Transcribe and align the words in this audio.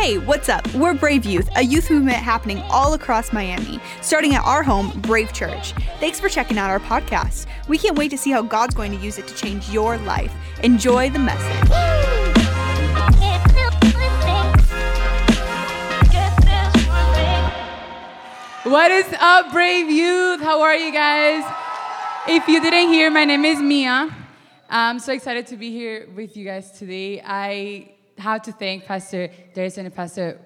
Hey, 0.00 0.16
what's 0.16 0.48
up? 0.48 0.66
We're 0.72 0.94
Brave 0.94 1.26
Youth, 1.26 1.50
a 1.56 1.62
youth 1.62 1.90
movement 1.90 2.16
happening 2.16 2.62
all 2.70 2.94
across 2.94 3.34
Miami, 3.34 3.78
starting 4.00 4.34
at 4.34 4.42
our 4.46 4.62
home, 4.62 4.98
Brave 5.02 5.34
Church. 5.34 5.74
Thanks 6.00 6.18
for 6.18 6.30
checking 6.30 6.56
out 6.56 6.70
our 6.70 6.80
podcast. 6.80 7.44
We 7.68 7.76
can't 7.76 7.98
wait 7.98 8.10
to 8.12 8.16
see 8.16 8.30
how 8.30 8.40
God's 8.40 8.74
going 8.74 8.92
to 8.92 8.96
use 8.96 9.18
it 9.18 9.28
to 9.28 9.34
change 9.34 9.68
your 9.68 9.98
life. 9.98 10.32
Enjoy 10.62 11.10
the 11.10 11.18
message. 11.18 11.68
What 18.64 18.90
is 18.90 19.14
up, 19.20 19.52
Brave 19.52 19.90
Youth? 19.90 20.40
How 20.40 20.62
are 20.62 20.76
you 20.76 20.94
guys? 20.94 21.44
If 22.26 22.48
you 22.48 22.62
didn't 22.62 22.88
hear, 22.88 23.10
my 23.10 23.26
name 23.26 23.44
is 23.44 23.60
Mia. 23.60 24.08
I'm 24.70 24.98
so 24.98 25.12
excited 25.12 25.46
to 25.48 25.58
be 25.58 25.70
here 25.70 26.08
with 26.16 26.38
you 26.38 26.46
guys 26.46 26.70
today. 26.70 27.20
I 27.22 27.96
have 28.20 28.42
to 28.42 28.52
thank 28.52 28.84
Pastor 28.84 29.30
Darius 29.54 29.78
and 29.78 29.94
Pastor 29.94 30.40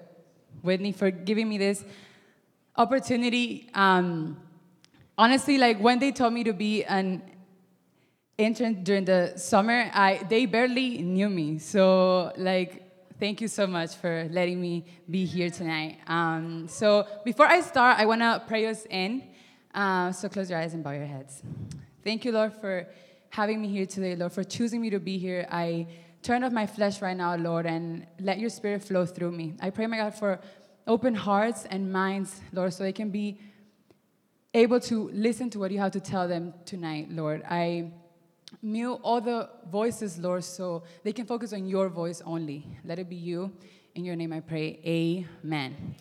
Whitney 0.61 0.91
for 0.91 1.11
giving 1.11 1.47
me 1.47 1.57
this 1.57 1.83
opportunity. 2.75 3.69
Um, 3.73 4.37
honestly, 5.17 5.57
like 5.57 5.79
when 5.79 5.99
they 5.99 6.11
told 6.11 6.33
me 6.33 6.43
to 6.43 6.53
be 6.53 6.83
an 6.83 7.21
intern 8.37 8.83
during 8.83 9.05
the 9.05 9.33
summer, 9.37 9.89
I 9.93 10.25
they 10.29 10.45
barely 10.45 10.97
knew 10.99 11.29
me. 11.29 11.59
So 11.59 12.31
like, 12.37 12.83
thank 13.19 13.41
you 13.41 13.47
so 13.47 13.67
much 13.67 13.95
for 13.95 14.27
letting 14.31 14.59
me 14.59 14.85
be 15.09 15.25
here 15.25 15.49
tonight. 15.49 15.99
Um, 16.07 16.67
so 16.67 17.07
before 17.23 17.47
I 17.47 17.61
start, 17.61 17.99
I 17.99 18.05
want 18.05 18.21
to 18.21 18.43
pray 18.47 18.67
us 18.67 18.85
in. 18.89 19.23
Uh, 19.73 20.11
so 20.11 20.29
close 20.29 20.49
your 20.49 20.59
eyes 20.59 20.73
and 20.73 20.83
bow 20.83 20.91
your 20.91 21.05
heads. 21.05 21.43
Thank 22.03 22.23
you, 22.23 22.31
Lord, 22.31 22.53
for 22.53 22.87
having 23.29 23.61
me 23.61 23.67
here 23.67 23.85
today, 23.85 24.15
Lord, 24.15 24.31
for 24.31 24.43
choosing 24.43 24.79
me 24.79 24.89
to 24.91 24.99
be 24.99 25.17
here. 25.17 25.45
I 25.51 25.87
turn 26.25 26.43
off 26.43 26.51
my 26.51 26.65
flesh 26.65 27.03
right 27.03 27.15
now, 27.15 27.35
Lord, 27.35 27.67
and 27.67 28.07
let 28.19 28.39
your 28.39 28.49
spirit 28.49 28.83
flow 28.83 29.05
through 29.05 29.31
me. 29.31 29.53
I 29.61 29.69
pray, 29.69 29.85
my 29.85 29.97
God, 29.97 30.15
for 30.15 30.39
open 30.87 31.13
hearts 31.13 31.65
and 31.69 31.93
minds, 31.93 32.41
Lord, 32.51 32.73
so 32.73 32.83
they 32.83 32.93
can 32.93 33.11
be 33.11 33.37
able 34.55 34.79
to 34.79 35.11
listen 35.13 35.51
to 35.51 35.59
what 35.59 35.69
you 35.69 35.77
have 35.77 35.91
to 35.91 35.99
tell 35.99 36.27
them 36.27 36.55
tonight, 36.65 37.11
Lord. 37.11 37.43
I 37.47 37.91
mute 38.63 38.95
all 39.03 39.21
the 39.21 39.49
voices, 39.69 40.17
Lord, 40.17 40.43
so 40.43 40.81
they 41.03 41.13
can 41.13 41.27
focus 41.27 41.53
on 41.53 41.67
your 41.67 41.89
voice 41.89 42.23
only. 42.25 42.65
Let 42.83 42.97
it 42.97 43.07
be 43.07 43.15
you. 43.15 43.51
In 43.93 44.03
your 44.03 44.15
name 44.15 44.33
I 44.33 44.39
pray. 44.39 44.79
Amen. 44.83 45.95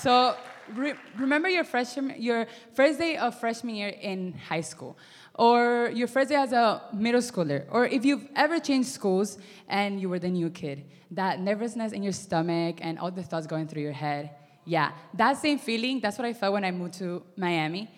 So 0.00 0.36
re- 0.74 0.94
remember 1.18 1.50
your 1.50 1.64
freshman, 1.64 2.14
your 2.18 2.46
first 2.72 2.98
day 2.98 3.18
of 3.18 3.38
freshman 3.38 3.74
year 3.74 3.88
in 3.88 4.32
high 4.32 4.62
school 4.62 4.96
or 5.34 5.90
your 5.94 6.08
first 6.08 6.28
day 6.28 6.36
as 6.36 6.52
a 6.52 6.82
middle 6.92 7.20
schooler, 7.20 7.64
or 7.70 7.86
if 7.86 8.04
you've 8.04 8.26
ever 8.36 8.58
changed 8.58 8.88
schools 8.88 9.38
and 9.68 10.00
you 10.00 10.08
were 10.08 10.18
the 10.18 10.28
new 10.28 10.50
kid, 10.50 10.84
that 11.10 11.40
nervousness 11.40 11.92
in 11.92 12.02
your 12.02 12.12
stomach 12.12 12.76
and 12.80 12.98
all 12.98 13.10
the 13.10 13.22
thoughts 13.22 13.46
going 13.46 13.66
through 13.66 13.82
your 13.82 13.92
head. 13.92 14.30
Yeah, 14.64 14.92
that 15.14 15.38
same 15.38 15.58
feeling, 15.58 16.00
that's 16.00 16.18
what 16.18 16.26
I 16.26 16.32
felt 16.32 16.52
when 16.52 16.64
I 16.64 16.70
moved 16.70 16.94
to 16.94 17.22
Miami, 17.36 17.90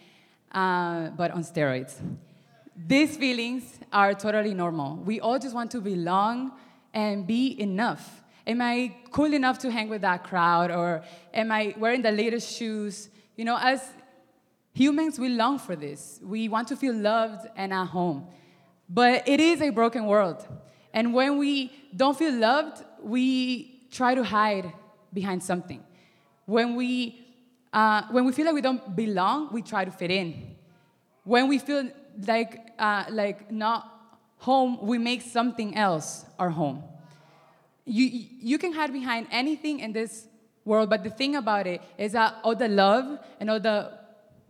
uh, 0.52 1.10
but 1.10 1.30
on 1.30 1.42
steroids. 1.42 1.94
These 2.76 3.16
feelings 3.16 3.78
are 3.92 4.14
totally 4.14 4.54
normal. 4.54 4.96
We 4.96 5.20
all 5.20 5.38
just 5.38 5.54
want 5.54 5.70
to 5.72 5.80
belong 5.80 6.52
and 6.92 7.26
be 7.26 7.60
enough. 7.60 8.22
Am 8.46 8.60
I 8.60 8.94
cool 9.10 9.32
enough 9.32 9.58
to 9.60 9.70
hang 9.70 9.88
with 9.88 10.02
that 10.02 10.24
crowd? 10.24 10.70
Or 10.70 11.02
am 11.32 11.52
I 11.52 11.74
wearing 11.78 12.02
the 12.02 12.10
latest 12.10 12.56
shoes? 12.56 13.08
You 13.36 13.44
know, 13.44 13.58
as 13.60 13.80
Humans, 14.74 15.20
we 15.20 15.28
long 15.28 15.58
for 15.58 15.76
this. 15.76 16.20
We 16.22 16.48
want 16.48 16.68
to 16.68 16.76
feel 16.76 16.94
loved 16.94 17.46
and 17.56 17.72
at 17.72 17.86
home. 17.86 18.26
But 18.88 19.28
it 19.28 19.38
is 19.38 19.62
a 19.62 19.70
broken 19.70 20.06
world. 20.06 20.46
And 20.92 21.14
when 21.14 21.38
we 21.38 21.72
don't 21.94 22.18
feel 22.18 22.32
loved, 22.32 22.84
we 23.00 23.86
try 23.92 24.16
to 24.16 24.24
hide 24.24 24.72
behind 25.12 25.42
something. 25.44 25.82
When 26.46 26.74
we, 26.74 27.24
uh, 27.72 28.02
when 28.10 28.24
we 28.24 28.32
feel 28.32 28.46
like 28.46 28.54
we 28.54 28.60
don't 28.60 28.96
belong, 28.96 29.50
we 29.52 29.62
try 29.62 29.84
to 29.84 29.92
fit 29.92 30.10
in. 30.10 30.56
When 31.22 31.48
we 31.48 31.58
feel 31.58 31.88
like, 32.26 32.72
uh, 32.78 33.04
like 33.10 33.52
not 33.52 33.88
home, 34.38 34.78
we 34.82 34.98
make 34.98 35.22
something 35.22 35.76
else 35.76 36.24
our 36.38 36.50
home. 36.50 36.82
You, 37.84 38.26
you 38.40 38.58
can 38.58 38.72
hide 38.72 38.92
behind 38.92 39.28
anything 39.30 39.78
in 39.80 39.92
this 39.92 40.26
world, 40.64 40.90
but 40.90 41.04
the 41.04 41.10
thing 41.10 41.36
about 41.36 41.66
it 41.68 41.80
is 41.96 42.12
that 42.12 42.36
all 42.42 42.56
the 42.56 42.68
love 42.68 43.20
and 43.38 43.50
all 43.50 43.60
the 43.60 44.03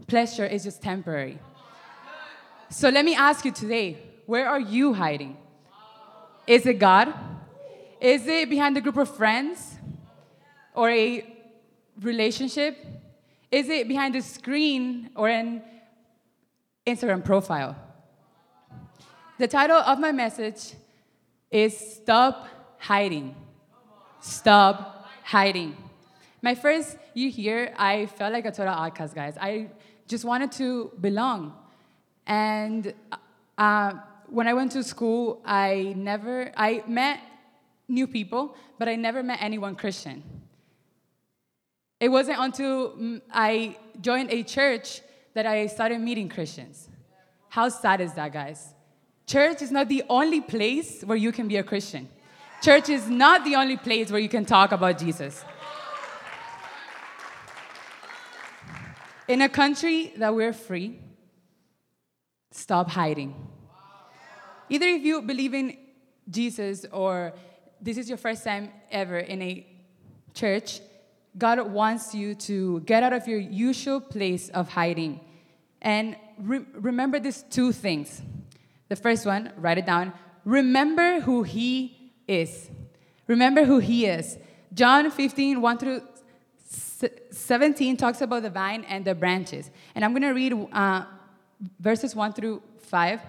pleasure 0.06 0.47
is 0.47 0.65
just 0.65 0.82
temporary. 0.82 1.38
So 2.70 2.88
let 2.88 3.04
me 3.04 3.15
ask 3.15 3.44
you 3.44 3.53
today 3.53 3.98
where 4.26 4.48
are 4.48 4.60
you 4.60 4.94
hiding? 4.94 5.37
Is 6.47 6.66
it 6.66 6.78
God? 6.78 7.12
Is 8.00 8.26
it 8.26 8.50
behind 8.50 8.76
a 8.76 8.81
group 8.81 8.97
of 8.97 9.14
friends 9.14 9.76
or 10.75 10.91
a 10.91 11.25
relationship? 12.00 12.76
Is 13.50 13.69
it 13.69 13.87
behind 13.87 14.16
a 14.16 14.22
screen 14.22 15.10
or 15.14 15.28
an 15.28 15.62
Instagram 16.87 17.25
profile? 17.25 17.76
The 19.38 19.48
title 19.48 19.76
of 19.76 19.98
my 19.98 20.12
message 20.12 20.75
is 21.50 21.76
Stop 21.76 22.48
Hiding. 22.78 23.34
Stop 24.20 25.06
Hiding. 25.22 25.76
My 26.43 26.54
first 26.54 26.98
year 27.14 27.31
here, 27.31 27.75
I 27.78 28.06
felt 28.06 28.32
like 28.32 28.44
a 28.44 28.50
total 28.50 28.75
outcast, 28.75 29.14
guys. 29.14 29.37
I 29.41 29.70
just 30.06 30.25
wanted 30.25 30.53
to 30.53 30.92
belong. 31.00 31.54
And 32.26 32.94
uh, 33.59 33.92
when 34.28 34.47
I 34.47 34.54
went 34.54 34.72
to 34.72 34.82
school, 34.82 35.41
I 35.44 35.94
never, 35.97 36.50
I 36.56 36.82
met 36.87 37.20
new 37.88 38.06
people, 38.06 38.56
but 38.78 38.88
I 38.88 38.97
never 38.97 39.22
met 39.22 39.38
anyone 39.41 39.76
Christian. 39.76 40.22
It 42.00 42.09
wasn't 42.09 42.38
until 42.38 42.93
mm, 42.93 43.20
I 43.31 43.76
joined 44.00 44.31
a 44.31 44.43
church 44.43 45.00
that 45.34 45.47
I 45.47 45.66
started 45.66 46.00
meeting 46.00 46.28
Christians. 46.28 46.88
How 47.48 47.69
sad 47.69 48.00
is 48.00 48.12
that, 48.14 48.32
guys? 48.32 48.75
Church 49.26 49.62
is 49.62 49.70
not 49.70 49.88
the 49.88 50.03
only 50.09 50.41
place 50.41 51.03
where 51.03 51.16
you 51.16 51.32
can 51.32 51.48
be 51.48 51.56
a 51.56 51.62
Christian. 51.62 52.09
Church 52.62 52.88
is 52.88 53.09
not 53.09 53.44
the 53.44 53.54
only 53.56 53.76
place 53.76 54.10
where 54.10 54.20
you 54.20 54.28
can 54.28 54.44
talk 54.44 54.72
about 54.72 54.98
Jesus. 54.98 55.44
In 59.26 59.40
a 59.40 59.48
country 59.48 60.12
that 60.18 60.34
we're 60.34 60.52
free, 60.52 60.98
stop 62.50 62.90
hiding. 62.90 63.34
Either 64.68 64.86
if 64.86 65.02
you 65.02 65.22
believe 65.22 65.54
in 65.54 65.78
Jesus 66.28 66.84
or 66.92 67.32
this 67.80 67.96
is 67.96 68.08
your 68.08 68.18
first 68.18 68.44
time 68.44 68.70
ever 68.90 69.18
in 69.18 69.40
a 69.40 69.66
church, 70.34 70.80
God 71.38 71.58
wants 71.70 72.14
you 72.14 72.34
to 72.34 72.80
get 72.80 73.02
out 73.02 73.14
of 73.14 73.26
your 73.26 73.38
usual 73.38 73.98
place 73.98 74.50
of 74.50 74.68
hiding. 74.68 75.20
And 75.80 76.16
re- 76.38 76.66
remember 76.74 77.18
these 77.18 77.44
two 77.48 77.72
things. 77.72 78.20
The 78.90 78.96
first 78.96 79.24
one, 79.24 79.52
write 79.56 79.78
it 79.78 79.86
down. 79.86 80.12
Remember 80.44 81.20
who 81.20 81.44
He 81.44 82.12
is. 82.28 82.70
Remember 83.26 83.64
who 83.64 83.78
He 83.78 84.04
is. 84.04 84.36
John 84.74 85.10
15, 85.10 85.62
1 85.62 85.78
through 85.78 86.02
17 86.64 87.97
talks 87.97 88.20
about 88.20 88.42
the 88.42 88.50
vine 88.50 88.84
and 88.88 89.04
the 89.04 89.14
branches. 89.14 89.70
And 89.94 90.04
I'm 90.04 90.12
going 90.12 90.22
to 90.22 90.30
read 90.30 90.52
uh, 90.72 91.04
verses 91.78 92.14
1 92.16 92.32
through 92.32 92.62
5. 92.78 93.20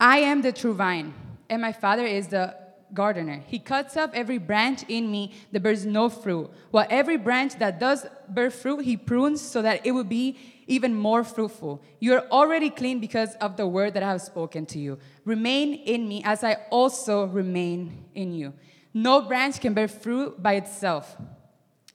I 0.00 0.18
am 0.18 0.42
the 0.42 0.52
true 0.52 0.74
vine, 0.74 1.14
and 1.48 1.62
my 1.62 1.72
Father 1.72 2.04
is 2.04 2.26
the 2.26 2.56
gardener. 2.92 3.42
He 3.46 3.58
cuts 3.58 3.96
up 3.96 4.10
every 4.14 4.38
branch 4.38 4.84
in 4.88 5.10
me 5.10 5.32
that 5.52 5.62
bears 5.62 5.86
no 5.86 6.08
fruit, 6.08 6.50
while 6.70 6.86
every 6.90 7.16
branch 7.16 7.58
that 7.58 7.78
does 7.78 8.06
bear 8.28 8.50
fruit, 8.50 8.84
he 8.84 8.96
prunes 8.96 9.40
so 9.40 9.62
that 9.62 9.86
it 9.86 9.92
will 9.92 10.04
be 10.04 10.36
even 10.66 10.94
more 10.94 11.24
fruitful. 11.24 11.82
You 12.00 12.14
are 12.14 12.26
already 12.30 12.70
clean 12.70 12.98
because 13.00 13.34
of 13.36 13.56
the 13.56 13.66
word 13.66 13.94
that 13.94 14.02
I 14.02 14.08
have 14.08 14.22
spoken 14.22 14.66
to 14.66 14.78
you. 14.78 14.98
Remain 15.24 15.74
in 15.74 16.08
me 16.08 16.22
as 16.24 16.44
I 16.44 16.54
also 16.70 17.26
remain 17.26 18.04
in 18.14 18.32
you. 18.32 18.52
No 18.94 19.22
branch 19.22 19.60
can 19.60 19.74
bear 19.74 19.88
fruit 19.88 20.42
by 20.42 20.54
itself. 20.54 21.16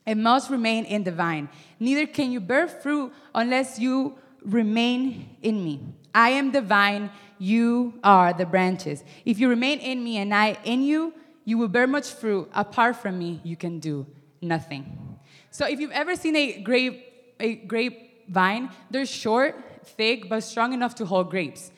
It 0.06 0.16
must 0.16 0.50
remain 0.50 0.86
in 0.86 1.04
the 1.04 1.12
vine. 1.12 1.50
Neither 1.80 2.08
can 2.08 2.32
you 2.32 2.40
bear 2.40 2.68
fruit 2.68 3.12
unless 3.36 3.78
you 3.78 4.18
remain 4.44 5.36
in 5.42 5.64
me. 5.64 5.82
I 6.16 6.30
am 6.30 6.52
the 6.52 6.62
vine, 6.62 7.12
you 7.38 8.00
are 8.04 8.34
the 8.34 8.46
branches. 8.46 9.04
If 9.26 9.40
you 9.40 9.50
remain 9.50 9.80
in 9.80 10.04
me 10.04 10.18
and 10.18 10.34
I 10.34 10.58
in 10.64 10.82
you, 10.82 11.14
you 11.46 11.58
will 11.58 11.68
bear 11.68 11.88
much 11.88 12.10
fruit. 12.10 12.50
Apart 12.54 12.96
from 12.96 13.20
me, 13.20 13.42
you 13.44 13.56
can 13.56 13.80
do 13.80 14.08
nothing. 14.42 15.18
So 15.52 15.68
if 15.68 15.80
you've 15.80 15.92
ever 15.92 16.16
seen 16.16 16.36
a 16.36 16.62
grape, 16.62 17.36
a 17.40 17.56
grape 17.56 18.30
vine, 18.30 18.70
they're 18.90 19.06
short, 19.06 19.56
thick, 19.84 20.30
but 20.30 20.42
strong 20.42 20.74
enough 20.74 20.96
to 20.96 21.06
hold 21.06 21.30
grapes. 21.30 21.72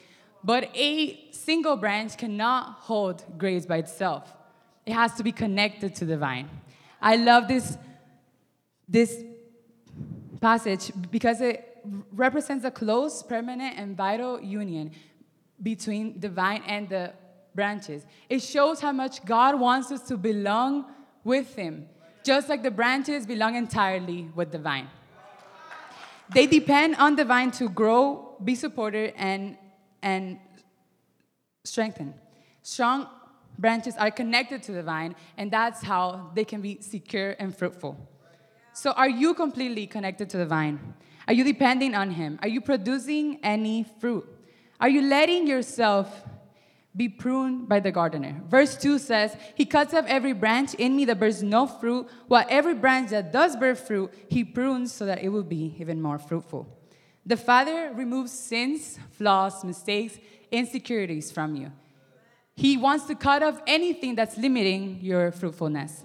But 0.44 0.70
a 0.76 1.32
single 1.32 1.76
branch 1.76 2.18
cannot 2.18 2.78
hold 2.80 3.24
grapes 3.38 3.66
by 3.66 3.78
itself. 3.78 4.34
It 4.90 4.94
has 4.94 5.14
to 5.18 5.24
be 5.24 5.32
connected 5.32 5.94
to 5.98 6.06
the 6.06 6.18
vine. 6.18 6.50
I 7.00 7.16
love 7.16 7.48
this 7.48 7.78
this 8.88 9.24
passage 10.42 10.92
because 11.12 11.42
it 11.42 11.86
represents 12.12 12.66
a 12.66 12.72
close, 12.72 13.22
permanent, 13.22 13.78
and 13.78 13.96
vital 13.96 14.42
union 14.42 14.90
between 15.62 16.20
the 16.20 16.30
vine 16.30 16.64
and 16.66 16.90
the 16.90 17.14
branches. 17.54 18.04
It 18.30 18.40
shows 18.40 18.82
how 18.82 18.92
much 18.92 19.24
God 19.26 19.60
wants 19.60 19.92
us 19.92 20.02
to 20.08 20.18
belong 20.18 20.86
with 21.24 21.54
Him, 21.54 21.88
just 22.24 22.50
like 22.50 22.64
the 22.64 22.72
branches 22.72 23.28
belong 23.28 23.56
entirely 23.56 24.28
with 24.34 24.52
the 24.52 24.58
vine. 24.58 24.88
They 26.34 26.48
depend 26.48 26.96
on 26.96 27.16
the 27.16 27.26
vine 27.26 27.52
to 27.52 27.70
grow, 27.70 28.38
be 28.44 28.56
supported, 28.56 29.14
and, 29.18 29.56
and 30.02 30.40
strengthened. 31.64 32.16
Strong 32.64 33.08
branches 33.60 33.96
are 33.98 34.10
connected 34.10 34.64
to 34.64 34.72
the 34.72 34.82
vine, 34.82 35.16
and 35.38 35.52
that's 35.52 35.84
how 35.84 36.32
they 36.34 36.46
can 36.46 36.62
be 36.62 36.80
secure 36.82 37.36
and 37.40 37.56
fruitful. 37.56 37.98
So, 38.74 38.92
are 38.92 39.10
you 39.10 39.34
completely 39.34 39.86
connected 39.88 40.30
to 40.32 40.38
the 40.38 40.46
vine? 40.46 40.96
Are 41.28 41.34
you 41.34 41.44
depending 41.44 41.94
on 41.94 42.12
Him? 42.12 42.40
Are 42.42 42.48
you 42.48 42.62
producing 42.62 43.40
any 43.44 43.86
fruit? 44.00 44.28
Are 44.80 44.90
you 44.90 45.02
letting 45.02 45.46
yourself 45.46 46.24
be 46.96 47.10
pruned 47.10 47.68
by 47.68 47.82
the 47.82 47.92
gardener? 47.92 48.42
Verse 48.48 48.78
2 48.78 48.98
says, 48.98 49.36
He 49.56 49.66
cuts 49.66 49.94
off 49.94 50.06
every 50.08 50.34
branch 50.34 50.74
in 50.76 50.96
me 50.96 51.06
that 51.06 51.20
bears 51.20 51.44
no 51.44 51.68
fruit, 51.68 52.08
while 52.28 52.46
every 52.50 52.74
branch 52.74 53.10
that 53.10 53.34
does 53.34 53.56
bear 53.58 53.76
fruit, 53.76 54.14
He 54.30 54.44
prunes 54.44 54.94
so 54.94 55.06
that 55.06 55.22
it 55.22 55.30
will 55.30 55.44
be 55.44 55.76
even 55.78 56.02
more 56.02 56.18
fruitful. 56.18 56.68
The 57.26 57.38
Father 57.38 57.92
removes 57.94 58.32
sins, 58.32 58.98
flaws, 59.12 59.64
mistakes, 59.64 60.18
insecurities 60.52 61.32
from 61.32 61.56
you. 61.56 61.72
He 62.60 62.76
wants 62.76 63.06
to 63.06 63.16
cut 63.16 63.42
off 63.42 63.62
anything 63.66 64.16
that's 64.16 64.38
limiting 64.38 65.00
your 65.02 65.32
fruitfulness. 65.32 66.04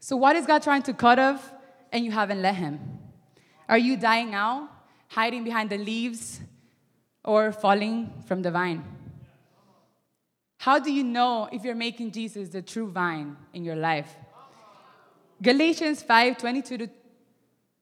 So, 0.00 0.16
what 0.16 0.34
is 0.34 0.44
God 0.44 0.60
trying 0.64 0.82
to 0.82 0.92
cut 0.92 1.20
off 1.20 1.52
and 1.92 2.04
you 2.04 2.10
haven't 2.10 2.42
let 2.42 2.56
Him? 2.56 2.80
Are 3.68 3.78
you 3.78 3.96
dying 3.96 4.34
out, 4.34 4.68
hiding 5.06 5.44
behind 5.44 5.70
the 5.70 5.78
leaves, 5.78 6.40
or 7.24 7.52
falling 7.52 8.24
from 8.26 8.42
the 8.42 8.50
vine? 8.50 8.82
How 10.58 10.80
do 10.80 10.90
you 10.90 11.04
know 11.04 11.48
if 11.52 11.62
you're 11.62 11.76
making 11.76 12.10
Jesus 12.10 12.48
the 12.48 12.60
true 12.60 12.90
vine 12.90 13.36
in 13.54 13.64
your 13.64 13.76
life? 13.76 14.12
Galatians 15.40 16.02
5 16.02 16.38
22 16.38 16.78
to 16.78 16.90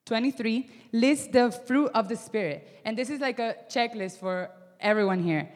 23 0.04 0.68
lists 0.92 1.28
the 1.28 1.50
fruit 1.50 1.90
of 1.94 2.10
the 2.10 2.16
Spirit. 2.16 2.82
And 2.84 2.94
this 2.94 3.08
is 3.08 3.20
like 3.20 3.38
a 3.38 3.56
checklist 3.70 4.18
for 4.18 4.50
everyone 4.80 5.22
here. 5.22 5.48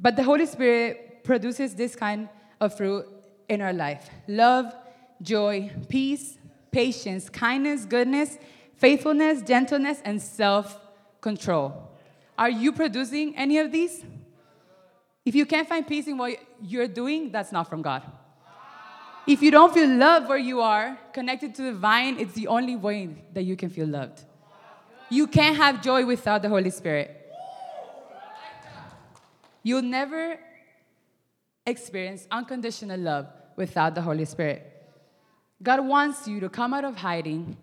But 0.00 0.16
the 0.16 0.22
Holy 0.22 0.46
Spirit 0.46 1.24
produces 1.24 1.74
this 1.74 1.96
kind 1.96 2.28
of 2.60 2.76
fruit 2.76 3.06
in 3.48 3.60
our 3.60 3.72
life 3.72 4.10
love, 4.28 4.74
joy, 5.22 5.70
peace, 5.88 6.38
patience, 6.70 7.28
kindness, 7.28 7.84
goodness, 7.84 8.38
faithfulness, 8.76 9.42
gentleness, 9.42 10.00
and 10.04 10.20
self 10.20 10.78
control. 11.20 11.90
Are 12.38 12.50
you 12.50 12.72
producing 12.72 13.36
any 13.36 13.58
of 13.58 13.72
these? 13.72 14.04
If 15.24 15.34
you 15.34 15.46
can't 15.46 15.68
find 15.68 15.86
peace 15.86 16.06
in 16.06 16.18
what 16.18 16.36
you're 16.62 16.86
doing, 16.86 17.32
that's 17.32 17.50
not 17.50 17.68
from 17.68 17.82
God. 17.82 18.02
If 19.26 19.42
you 19.42 19.50
don't 19.50 19.74
feel 19.74 19.88
love 19.88 20.28
where 20.28 20.38
you 20.38 20.60
are, 20.60 20.96
connected 21.12 21.54
to 21.56 21.62
the 21.62 21.72
vine, 21.72 22.20
it's 22.20 22.34
the 22.34 22.46
only 22.46 22.76
way 22.76 23.08
that 23.32 23.42
you 23.42 23.56
can 23.56 23.70
feel 23.70 23.88
loved. 23.88 24.22
You 25.10 25.26
can't 25.26 25.56
have 25.56 25.82
joy 25.82 26.04
without 26.06 26.42
the 26.42 26.48
Holy 26.48 26.70
Spirit. 26.70 27.15
You'll 29.66 29.82
never 29.82 30.38
experience 31.66 32.28
unconditional 32.30 33.00
love 33.00 33.26
without 33.56 33.96
the 33.96 34.00
Holy 34.00 34.24
Spirit. 34.24 34.62
God 35.60 35.84
wants 35.84 36.28
you 36.28 36.38
to 36.38 36.48
come 36.48 36.72
out 36.72 36.84
of 36.84 36.94
hiding 36.94 37.56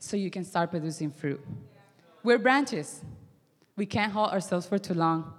so 0.00 0.16
you 0.16 0.32
can 0.32 0.44
start 0.44 0.72
producing 0.72 1.12
fruit. 1.12 1.40
We're 2.24 2.40
branches. 2.40 3.02
We 3.76 3.86
can't 3.86 4.12
hold 4.12 4.30
ourselves 4.30 4.66
for 4.66 4.78
too 4.78 4.94
long. 4.94 5.32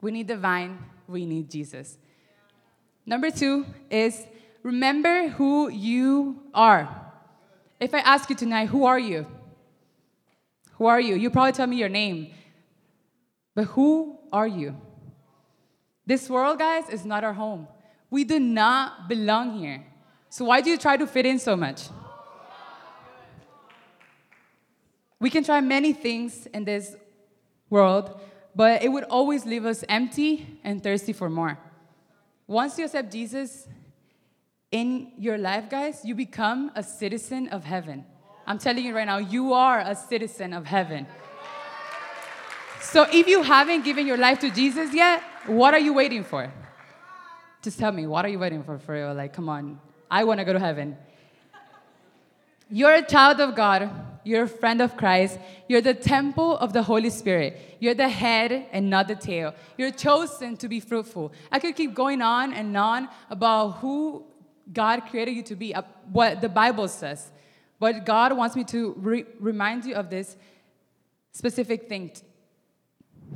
We 0.00 0.10
need 0.10 0.26
the 0.26 0.36
vine, 0.36 0.80
we 1.06 1.26
need 1.26 1.48
Jesus. 1.48 1.96
Number 3.06 3.30
two 3.30 3.64
is 3.88 4.26
remember 4.64 5.28
who 5.28 5.70
you 5.70 6.42
are. 6.52 6.88
If 7.78 7.94
I 7.94 8.00
ask 8.00 8.28
you 8.28 8.34
tonight, 8.34 8.66
who 8.66 8.84
are 8.84 8.98
you? 8.98 9.28
Who 10.72 10.86
are 10.86 11.00
you? 11.00 11.14
You 11.14 11.30
probably 11.30 11.52
tell 11.52 11.68
me 11.68 11.76
your 11.76 11.88
name. 11.88 12.32
But 13.54 13.66
who 13.66 14.18
are 14.34 14.48
you? 14.48 14.76
This 16.04 16.28
world, 16.28 16.58
guys, 16.58 16.90
is 16.90 17.06
not 17.06 17.22
our 17.24 17.32
home. 17.32 17.68
We 18.10 18.24
do 18.24 18.38
not 18.38 19.08
belong 19.08 19.58
here. 19.58 19.86
So 20.28 20.44
why 20.46 20.60
do 20.60 20.68
you 20.68 20.76
try 20.76 20.96
to 20.96 21.06
fit 21.06 21.24
in 21.24 21.38
so 21.38 21.56
much? 21.56 21.82
We 25.20 25.30
can 25.30 25.44
try 25.44 25.60
many 25.60 25.92
things 25.92 26.46
in 26.52 26.64
this 26.64 26.96
world, 27.70 28.20
but 28.54 28.82
it 28.82 28.88
would 28.88 29.04
always 29.04 29.46
leave 29.46 29.64
us 29.64 29.84
empty 29.88 30.58
and 30.64 30.82
thirsty 30.82 31.12
for 31.12 31.30
more. 31.30 31.56
Once 32.46 32.76
you 32.76 32.84
accept 32.84 33.12
Jesus 33.12 33.68
in 34.72 35.12
your 35.16 35.38
life, 35.38 35.70
guys, 35.70 36.04
you 36.04 36.14
become 36.14 36.72
a 36.74 36.82
citizen 36.82 37.48
of 37.48 37.64
heaven. 37.64 38.04
I'm 38.46 38.58
telling 38.58 38.84
you 38.84 38.94
right 38.94 39.06
now, 39.06 39.18
you 39.18 39.52
are 39.52 39.78
a 39.78 39.94
citizen 39.94 40.52
of 40.52 40.66
heaven. 40.66 41.06
So 42.84 43.06
if 43.10 43.26
you 43.26 43.42
haven't 43.42 43.84
given 43.84 44.06
your 44.06 44.16
life 44.16 44.38
to 44.40 44.50
Jesus 44.50 44.94
yet, 44.94 45.22
what 45.46 45.74
are 45.74 45.80
you 45.80 45.92
waiting 45.94 46.22
for? 46.22 46.52
Just 47.62 47.78
tell 47.78 47.90
me, 47.90 48.06
what 48.06 48.24
are 48.24 48.28
you 48.28 48.38
waiting 48.38 48.62
for 48.62 48.78
for 48.78 48.92
real? 48.92 49.14
Like, 49.14 49.32
come 49.32 49.48
on, 49.48 49.80
I 50.10 50.24
want 50.24 50.38
to 50.38 50.44
go 50.44 50.52
to 50.52 50.60
heaven. 50.60 50.96
You're 52.70 52.94
a 52.94 53.02
child 53.02 53.40
of 53.40 53.54
God. 53.54 53.90
You're 54.22 54.44
a 54.44 54.48
friend 54.48 54.80
of 54.80 54.96
Christ. 54.96 55.38
You're 55.68 55.80
the 55.80 55.94
temple 55.94 56.56
of 56.58 56.72
the 56.72 56.82
Holy 56.82 57.10
Spirit. 57.10 57.76
You're 57.80 57.94
the 57.94 58.08
head 58.08 58.66
and 58.70 58.90
not 58.90 59.08
the 59.08 59.16
tail. 59.16 59.54
You're 59.76 59.90
chosen 59.90 60.56
to 60.58 60.68
be 60.68 60.80
fruitful. 60.80 61.32
I 61.50 61.58
could 61.58 61.76
keep 61.76 61.94
going 61.94 62.22
on 62.22 62.52
and 62.52 62.76
on 62.76 63.08
about 63.30 63.78
who 63.78 64.24
God 64.72 65.04
created 65.10 65.32
you 65.32 65.42
to 65.44 65.56
be, 65.56 65.74
what 66.12 66.40
the 66.40 66.48
Bible 66.48 66.88
says. 66.88 67.30
But 67.78 68.06
God 68.06 68.36
wants 68.36 68.56
me 68.56 68.64
to 68.64 68.94
re- 68.98 69.26
remind 69.40 69.84
you 69.84 69.94
of 69.94 70.10
this 70.10 70.36
specific 71.32 71.88
thing 71.88 72.12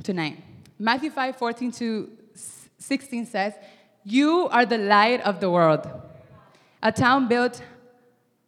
tonight. 0.03 0.43
Matthew 0.77 1.09
5 1.09 1.35
14 1.35 1.71
to 1.73 2.09
16 2.77 3.25
says, 3.25 3.53
You 4.03 4.47
are 4.51 4.65
the 4.65 4.77
light 4.77 5.21
of 5.21 5.39
the 5.39 5.49
world. 5.49 5.87
A 6.81 6.91
town 6.91 7.27
built 7.27 7.61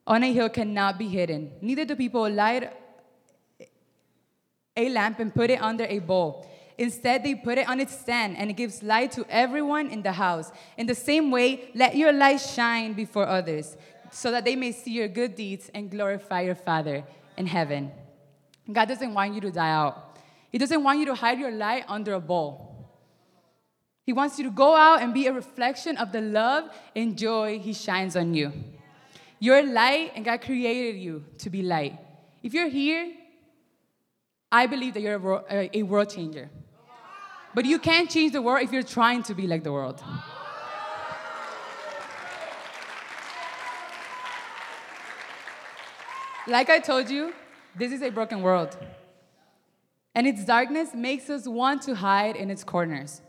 on 0.08 0.24
a 0.24 0.32
hill 0.34 0.50
cannot 0.50 0.98
be 0.98 1.08
hidden. 1.08 1.52
Neither 1.62 1.86
do 1.86 1.96
people 1.96 2.30
light 2.30 2.72
a 4.78 4.90
lamp 4.90 5.20
and 5.20 5.34
put 5.34 5.50
it 5.50 5.62
under 5.62 5.86
a 5.86 6.00
bowl. 6.00 6.48
Instead, 6.78 7.24
they 7.24 7.36
put 7.36 7.58
it 7.58 7.70
on 7.70 7.80
its 7.80 7.98
stand, 7.98 8.38
and 8.38 8.50
it 8.50 8.54
gives 8.54 8.82
light 8.82 9.12
to 9.12 9.26
everyone 9.30 9.88
in 9.90 10.02
the 10.02 10.12
house. 10.12 10.52
In 10.78 10.88
the 10.88 10.96
same 10.96 11.30
way, 11.30 11.70
let 11.76 11.96
your 11.96 12.12
light 12.12 12.38
shine 12.38 12.94
before 12.94 13.28
others, 13.28 13.78
so 14.12 14.32
that 14.32 14.46
they 14.46 14.56
may 14.56 14.72
see 14.72 14.92
your 14.92 15.08
good 15.08 15.36
deeds 15.36 15.70
and 15.76 15.92
glorify 15.92 16.42
your 16.42 16.56
Father 16.56 17.04
in 17.38 17.46
heaven. 17.46 17.92
God 18.72 18.88
doesn't 18.88 19.14
want 19.14 19.36
you 19.36 19.42
to 19.42 19.52
die 19.52 19.70
out. 19.70 20.11
He 20.52 20.58
doesn't 20.58 20.84
want 20.84 21.00
you 21.00 21.06
to 21.06 21.16
hide 21.16 21.40
your 21.40 21.52
light 21.52 21.86
under 21.88 22.14
a 22.14 22.20
bowl. 22.20 22.72
He 24.06 24.14
wants 24.14 24.38
you 24.38 24.46
to 24.46 24.52
go 24.52 24.76
out 24.76 25.02
and 25.02 25.14
be 25.14 25.28
a 25.28 25.34
reflection 25.34 25.96
of 25.98 26.12
the 26.12 26.22
love 26.22 26.70
and 26.96 27.18
joy 27.18 27.60
He 27.60 27.74
shines 27.74 28.16
on 28.16 28.34
you. 28.34 28.52
You're 29.40 29.64
light, 29.64 30.12
and 30.16 30.26
God 30.26 30.42
created 30.42 31.00
you 31.00 31.24
to 31.40 31.50
be 31.50 31.62
light. 31.62 31.98
If 32.44 32.54
you're 32.54 32.68
here, 32.68 33.14
I 34.52 34.68
believe 34.68 34.94
that 34.96 35.02
you're 35.02 35.16
a 35.16 35.20
world, 35.20 35.44
uh, 35.50 35.68
a 35.74 35.84
world 35.84 36.10
changer. 36.10 36.50
But 37.54 37.66
you 37.66 37.80
can't 37.80 38.10
change 38.10 38.34
the 38.34 38.42
world 38.42 38.64
if 38.64 38.72
you're 38.72 38.84
trying 38.84 39.24
to 39.24 39.34
be 39.34 39.48
like 39.48 39.64
the 39.64 39.72
world. 39.72 40.04
Like 46.48 46.70
I 46.70 46.80
told 46.80 47.10
you, 47.10 47.34
this 47.76 47.92
is 47.92 48.02
a 48.02 48.10
broken 48.10 48.42
world. 48.42 48.78
And 50.14 50.28
its 50.28 50.44
darkness 50.46 50.94
makes 50.94 51.30
us 51.30 51.48
want 51.48 51.82
to 51.84 51.96
hide 51.96 52.36
in 52.36 52.50
its 52.50 52.64
corners. 52.64 53.22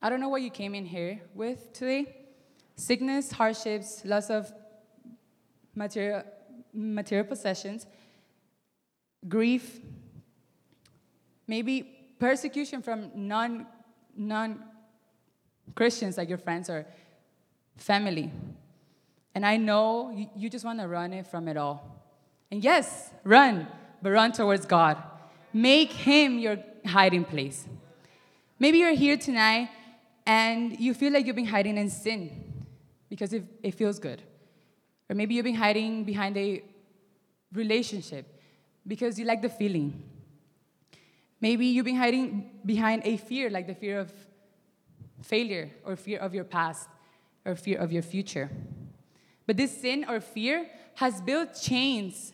I 0.00 0.10
don't 0.10 0.20
know 0.20 0.28
what 0.28 0.42
you 0.42 0.50
came 0.50 0.74
in 0.74 0.84
here 0.84 1.20
with 1.34 1.72
today 1.72 2.16
sickness, 2.74 3.30
hardships, 3.30 4.02
loss 4.04 4.30
of 4.30 4.52
material, 5.74 6.24
material 6.72 7.26
possessions, 7.26 7.86
grief, 9.28 9.78
maybe 11.46 11.82
persecution 12.18 12.82
from 12.82 13.10
non, 13.14 13.66
Christians 15.74 16.18
like 16.18 16.28
your 16.28 16.38
friends 16.38 16.68
or 16.68 16.84
family. 17.76 18.30
And 19.34 19.46
I 19.46 19.56
know 19.56 20.10
you, 20.10 20.26
you 20.36 20.50
just 20.50 20.64
want 20.64 20.80
to 20.80 20.88
run 20.88 21.12
it 21.12 21.26
from 21.26 21.48
it 21.48 21.56
all. 21.56 22.02
And 22.50 22.62
yes, 22.62 23.10
run, 23.24 23.66
but 24.02 24.10
run 24.10 24.32
towards 24.32 24.66
God. 24.66 25.02
Make 25.52 25.92
Him 25.92 26.38
your 26.38 26.58
hiding 26.86 27.24
place. 27.24 27.66
Maybe 28.58 28.78
you're 28.78 28.94
here 28.94 29.16
tonight 29.16 29.70
and 30.26 30.78
you 30.78 30.94
feel 30.94 31.12
like 31.12 31.26
you've 31.26 31.36
been 31.36 31.46
hiding 31.46 31.76
in 31.78 31.90
sin 31.90 32.64
because 33.08 33.32
it, 33.32 33.44
it 33.62 33.74
feels 33.74 33.98
good. 33.98 34.22
Or 35.10 35.14
maybe 35.14 35.34
you've 35.34 35.44
been 35.44 35.54
hiding 35.54 36.04
behind 36.04 36.36
a 36.36 36.62
relationship 37.52 38.40
because 38.86 39.18
you 39.18 39.24
like 39.24 39.42
the 39.42 39.48
feeling. 39.48 40.02
Maybe 41.40 41.66
you've 41.66 41.84
been 41.84 41.96
hiding 41.96 42.50
behind 42.64 43.02
a 43.04 43.16
fear, 43.16 43.50
like 43.50 43.66
the 43.66 43.74
fear 43.74 43.98
of 43.98 44.12
failure, 45.22 45.70
or 45.84 45.96
fear 45.96 46.18
of 46.20 46.34
your 46.34 46.44
past, 46.44 46.88
or 47.44 47.56
fear 47.56 47.78
of 47.78 47.92
your 47.92 48.02
future. 48.02 48.48
But 49.46 49.56
this 49.56 49.76
sin 49.76 50.06
or 50.08 50.20
fear 50.20 50.70
has 50.94 51.20
built 51.20 51.60
chains 51.60 52.32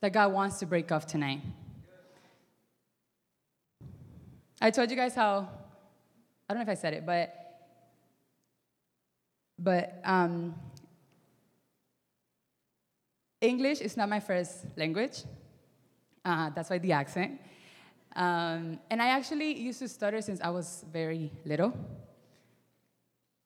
that 0.00 0.12
God 0.12 0.32
wants 0.32 0.58
to 0.58 0.66
break 0.66 0.90
off 0.90 1.06
tonight. 1.06 1.40
I 4.64 4.70
told 4.70 4.90
you 4.90 4.96
guys 4.96 5.14
how, 5.14 5.46
I 6.48 6.54
don't 6.54 6.64
know 6.64 6.72
if 6.72 6.78
I 6.78 6.80
said 6.80 6.94
it, 6.94 7.04
but, 7.04 7.34
but 9.58 10.00
um, 10.02 10.54
English 13.42 13.82
is 13.82 13.94
not 13.98 14.08
my 14.08 14.20
first 14.20 14.64
language. 14.78 15.24
Uh, 16.24 16.48
that's 16.48 16.70
why 16.70 16.78
the 16.78 16.92
accent. 16.92 17.42
Um, 18.16 18.78
and 18.88 19.02
I 19.02 19.08
actually 19.08 19.54
used 19.60 19.80
to 19.80 19.88
stutter 19.88 20.22
since 20.22 20.40
I 20.40 20.48
was 20.48 20.82
very 20.90 21.30
little. 21.44 21.74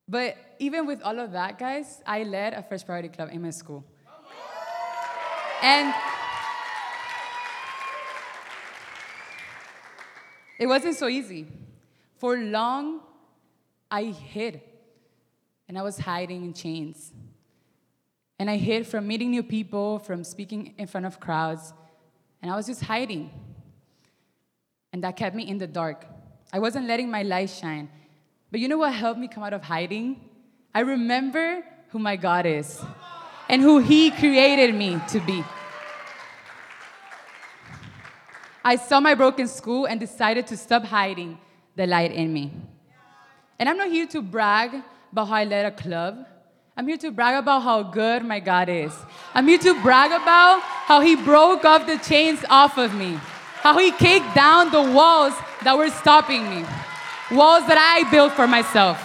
But 0.07 0.37
even 0.61 0.87
with 0.87 1.03
all 1.03 1.19
of 1.19 1.33
that, 1.33 1.59
guys, 1.59 2.01
I 2.07 2.23
led 2.23 2.55
a 2.55 2.63
first 2.63 2.87
priority 2.87 3.09
club 3.09 3.31
in 3.33 3.43
my 3.43 3.51
school. 3.51 3.85
And 5.65 5.93
it 10.59 10.67
wasn't 10.67 10.97
so 10.97 11.09
easy. 11.09 11.47
For 12.17 12.37
long, 12.37 13.01
I 13.91 14.05
hid. 14.05 14.61
And 15.69 15.79
I 15.79 15.83
was 15.83 15.99
hiding 15.99 16.45
in 16.45 16.53
chains. 16.53 17.13
And 18.39 18.51
I 18.51 18.57
hid 18.57 18.87
from 18.87 19.07
meeting 19.07 19.31
new 19.31 19.43
people, 19.43 19.99
from 19.99 20.25
speaking 20.25 20.75
in 20.79 20.87
front 20.87 21.07
of 21.07 21.21
crowds. 21.21 21.73
And 22.43 22.51
I 22.51 22.57
was 22.57 22.67
just 22.67 22.83
hiding. 22.83 23.31
And 24.93 25.05
that 25.05 25.17
kept 25.17 25.37
me 25.37 25.49
in 25.49 25.59
the 25.59 25.67
dark. 25.67 26.07
I 26.53 26.59
wasn't 26.59 26.87
letting 26.87 27.11
my 27.11 27.23
light 27.23 27.51
shine. 27.51 27.91
But 28.51 28.61
you 28.61 28.69
know 28.69 28.79
what 28.79 28.95
helped 28.95 29.21
me 29.21 29.29
come 29.29 29.43
out 29.43 29.53
of 29.53 29.63
hiding? 29.63 30.21
I 30.75 30.81
remember 30.81 31.63
who 31.91 31.99
my 31.99 32.17
God 32.17 32.47
is 32.47 32.81
and 33.49 33.61
who 33.63 33.79
He 33.79 34.11
created 34.11 34.75
me 34.75 35.01
to 35.09 35.21
be. 35.21 35.45
I 38.69 38.77
saw 38.77 39.01
my 39.01 39.15
broken 39.15 39.49
school 39.49 39.87
and 39.87 39.99
decided 39.99 40.47
to 40.49 40.57
stop 40.59 40.85
hiding 40.85 41.39
the 41.75 41.87
light 41.87 42.13
in 42.13 42.31
me. 42.31 42.53
And 43.59 43.67
I'm 43.67 43.79
not 43.79 43.89
here 43.89 44.07
to 44.09 44.21
brag 44.21 44.83
about 45.11 45.29
how 45.29 45.37
I 45.37 45.45
led 45.45 45.65
a 45.65 45.71
club. 45.71 46.27
I'm 46.77 46.87
here 46.87 46.99
to 46.99 47.11
brag 47.11 47.43
about 47.43 47.63
how 47.63 47.83
good 47.83 48.27
my 48.27 48.41
God 48.41 48.69
is. 48.69 48.93
I'm 49.33 49.49
here 49.49 49.57
to 49.69 49.73
brag 49.81 50.13
about 50.13 50.61
how 50.61 51.01
He 51.01 51.17
broke 51.17 51.65
off 51.65 51.87
the 51.87 51.97
chains 51.97 52.45
off 52.51 52.77
of 52.77 52.95
me, 52.95 53.19
how 53.65 53.79
He 53.79 53.91
kicked 53.91 54.35
down 54.35 54.71
the 54.71 54.83
walls 54.83 55.33
that 55.65 55.75
were 55.79 55.89
stopping 55.89 56.43
me 56.51 56.67
walls 57.31 57.67
that 57.69 57.79
I 57.79 58.11
built 58.11 58.33
for 58.33 58.47
myself. 58.47 58.99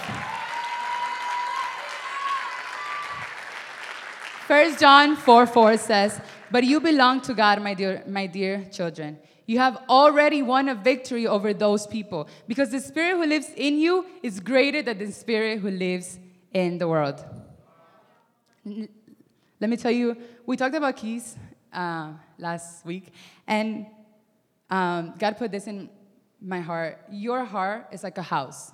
First 4.46 4.78
John 4.78 5.16
4 5.16 5.46
4 5.46 5.76
says, 5.78 6.20
But 6.50 6.64
you 6.64 6.80
belong 6.80 7.22
to 7.22 7.32
God, 7.32 7.62
my 7.62 7.72
dear, 7.72 8.02
my 8.06 8.26
dear 8.26 8.66
children. 8.70 9.18
You 9.46 9.58
have 9.58 9.78
already 9.88 10.42
won 10.42 10.68
a 10.68 10.74
victory 10.74 11.26
over 11.26 11.52
those 11.52 11.86
people 11.86 12.28
because 12.48 12.70
the 12.70 12.80
spirit 12.80 13.16
who 13.16 13.26
lives 13.26 13.48
in 13.56 13.78
you 13.78 14.06
is 14.22 14.40
greater 14.40 14.82
than 14.82 14.98
the 14.98 15.12
spirit 15.12 15.60
who 15.60 15.70
lives 15.70 16.18
in 16.52 16.78
the 16.78 16.88
world. 16.88 17.22
Let 18.64 19.70
me 19.70 19.76
tell 19.76 19.90
you, 19.90 20.16
we 20.46 20.56
talked 20.56 20.74
about 20.74 20.96
keys 20.96 21.36
uh, 21.72 22.12
last 22.38 22.86
week, 22.86 23.12
and 23.46 23.86
um, 24.70 25.14
God 25.18 25.36
put 25.36 25.50
this 25.50 25.66
in 25.66 25.90
my 26.40 26.60
heart, 26.60 27.00
Your 27.10 27.44
heart 27.44 27.88
is 27.92 28.02
like 28.02 28.18
a 28.18 28.22
house. 28.22 28.72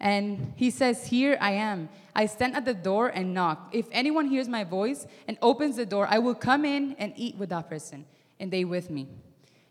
And 0.00 0.52
he 0.56 0.70
says, 0.70 1.06
Here 1.06 1.36
I 1.40 1.52
am. 1.52 1.88
I 2.14 2.26
stand 2.26 2.54
at 2.54 2.64
the 2.64 2.74
door 2.74 3.08
and 3.08 3.34
knock. 3.34 3.70
If 3.72 3.86
anyone 3.90 4.26
hears 4.26 4.48
my 4.48 4.64
voice 4.64 5.06
and 5.26 5.36
opens 5.42 5.76
the 5.76 5.86
door, 5.86 6.06
I 6.08 6.18
will 6.18 6.34
come 6.34 6.64
in 6.64 6.94
and 6.98 7.12
eat 7.16 7.36
with 7.36 7.48
that 7.50 7.68
person, 7.68 8.06
and 8.38 8.50
they 8.50 8.64
with 8.64 8.90
me. 8.90 9.08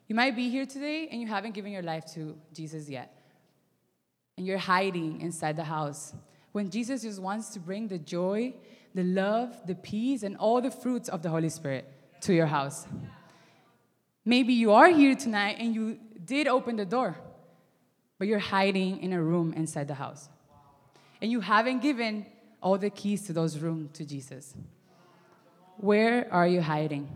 You 0.08 0.16
might 0.16 0.36
be 0.36 0.50
here 0.50 0.66
today 0.66 1.10
and 1.12 1.22
you 1.22 1.28
haven't 1.28 1.54
given 1.54 1.72
your 1.72 1.82
life 1.82 2.06
to 2.14 2.38
Jesus 2.54 2.90
yet. 2.90 3.14
And 4.38 4.46
you're 4.46 4.58
hiding 4.58 5.22
inside 5.22 5.58
the 5.58 5.64
house. 5.64 6.14
When 6.54 6.70
Jesus 6.70 7.02
just 7.02 7.20
wants 7.20 7.50
to 7.50 7.60
bring 7.60 7.88
the 7.88 7.98
joy, 7.98 8.54
the 8.96 9.04
love, 9.04 9.56
the 9.68 9.76
peace, 9.76 10.24
and 10.24 10.38
all 10.38 10.62
the 10.62 10.72
fruits 10.72 11.10
of 11.10 11.22
the 11.22 11.30
Holy 11.30 11.50
Spirit 11.50 11.86
to 12.22 12.34
your 12.34 12.46
house. 12.46 12.88
Maybe 14.26 14.54
you 14.54 14.74
are 14.74 14.90
here 14.90 15.16
tonight 15.16 15.58
and 15.60 15.76
you 15.76 16.00
did 16.26 16.48
open 16.48 16.78
the 16.78 16.86
door, 16.86 17.16
but 18.18 18.28
you're 18.28 18.40
hiding 18.40 19.02
in 19.04 19.14
a 19.14 19.22
room 19.22 19.54
inside 19.54 19.88
the 19.88 19.94
house. 19.94 20.30
And 21.22 21.32
you 21.32 21.42
haven't 21.42 21.82
given 21.82 22.26
all 22.62 22.78
the 22.78 22.90
keys 22.90 23.24
to 23.28 23.34
those 23.34 23.60
rooms 23.60 23.92
to 23.94 24.06
Jesus. 24.06 24.56
Where 25.78 26.28
are 26.32 26.48
you 26.48 26.62
hiding? 26.62 27.08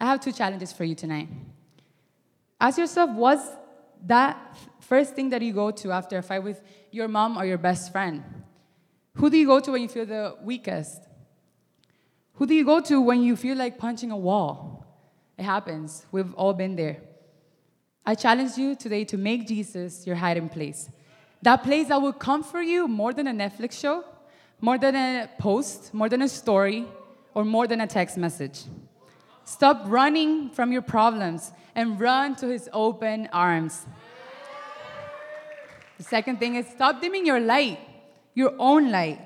I 0.00 0.06
have 0.06 0.20
two 0.20 0.32
challenges 0.32 0.72
for 0.72 0.84
you 0.84 0.94
tonight. 0.94 1.28
Ask 2.60 2.78
yourself 2.78 3.10
what's 3.10 3.46
that 4.06 4.56
first 4.80 5.14
thing 5.14 5.30
that 5.30 5.42
you 5.42 5.52
go 5.52 5.70
to 5.70 5.92
after 5.92 6.18
a 6.18 6.22
fight 6.22 6.42
with 6.42 6.62
your 6.90 7.06
mom 7.06 7.36
or 7.36 7.44
your 7.44 7.58
best 7.58 7.92
friend? 7.92 8.24
Who 9.14 9.28
do 9.28 9.36
you 9.36 9.46
go 9.46 9.60
to 9.60 9.72
when 9.72 9.82
you 9.82 9.88
feel 9.88 10.06
the 10.06 10.36
weakest? 10.42 11.02
Who 12.34 12.46
do 12.46 12.54
you 12.54 12.64
go 12.64 12.80
to 12.80 13.00
when 13.00 13.22
you 13.22 13.36
feel 13.36 13.56
like 13.56 13.76
punching 13.76 14.10
a 14.10 14.16
wall? 14.16 14.86
It 15.36 15.44
happens. 15.44 16.06
We've 16.10 16.32
all 16.34 16.54
been 16.54 16.76
there. 16.76 16.98
I 18.06 18.14
challenge 18.14 18.56
you 18.56 18.74
today 18.74 19.04
to 19.04 19.18
make 19.18 19.46
Jesus 19.46 20.06
your 20.06 20.16
hiding 20.16 20.48
place. 20.48 20.88
That 21.42 21.62
place 21.62 21.88
that 21.88 22.00
will 22.00 22.14
comfort 22.14 22.62
you 22.62 22.88
more 22.88 23.12
than 23.12 23.26
a 23.26 23.32
Netflix 23.32 23.78
show, 23.78 24.04
more 24.60 24.78
than 24.78 24.94
a 24.96 25.30
post, 25.38 25.92
more 25.92 26.08
than 26.08 26.22
a 26.22 26.28
story, 26.28 26.86
or 27.34 27.44
more 27.44 27.66
than 27.66 27.82
a 27.82 27.86
text 27.86 28.16
message. 28.16 28.62
Stop 29.50 29.82
running 29.86 30.48
from 30.50 30.70
your 30.70 30.80
problems 30.80 31.50
and 31.74 32.00
run 32.00 32.36
to 32.36 32.46
his 32.46 32.68
open 32.72 33.28
arms. 33.32 33.84
The 35.98 36.04
second 36.04 36.38
thing 36.38 36.54
is 36.54 36.68
stop 36.68 37.00
dimming 37.00 37.26
your 37.26 37.40
light, 37.40 37.80
your 38.32 38.54
own 38.60 38.92
light. 38.92 39.20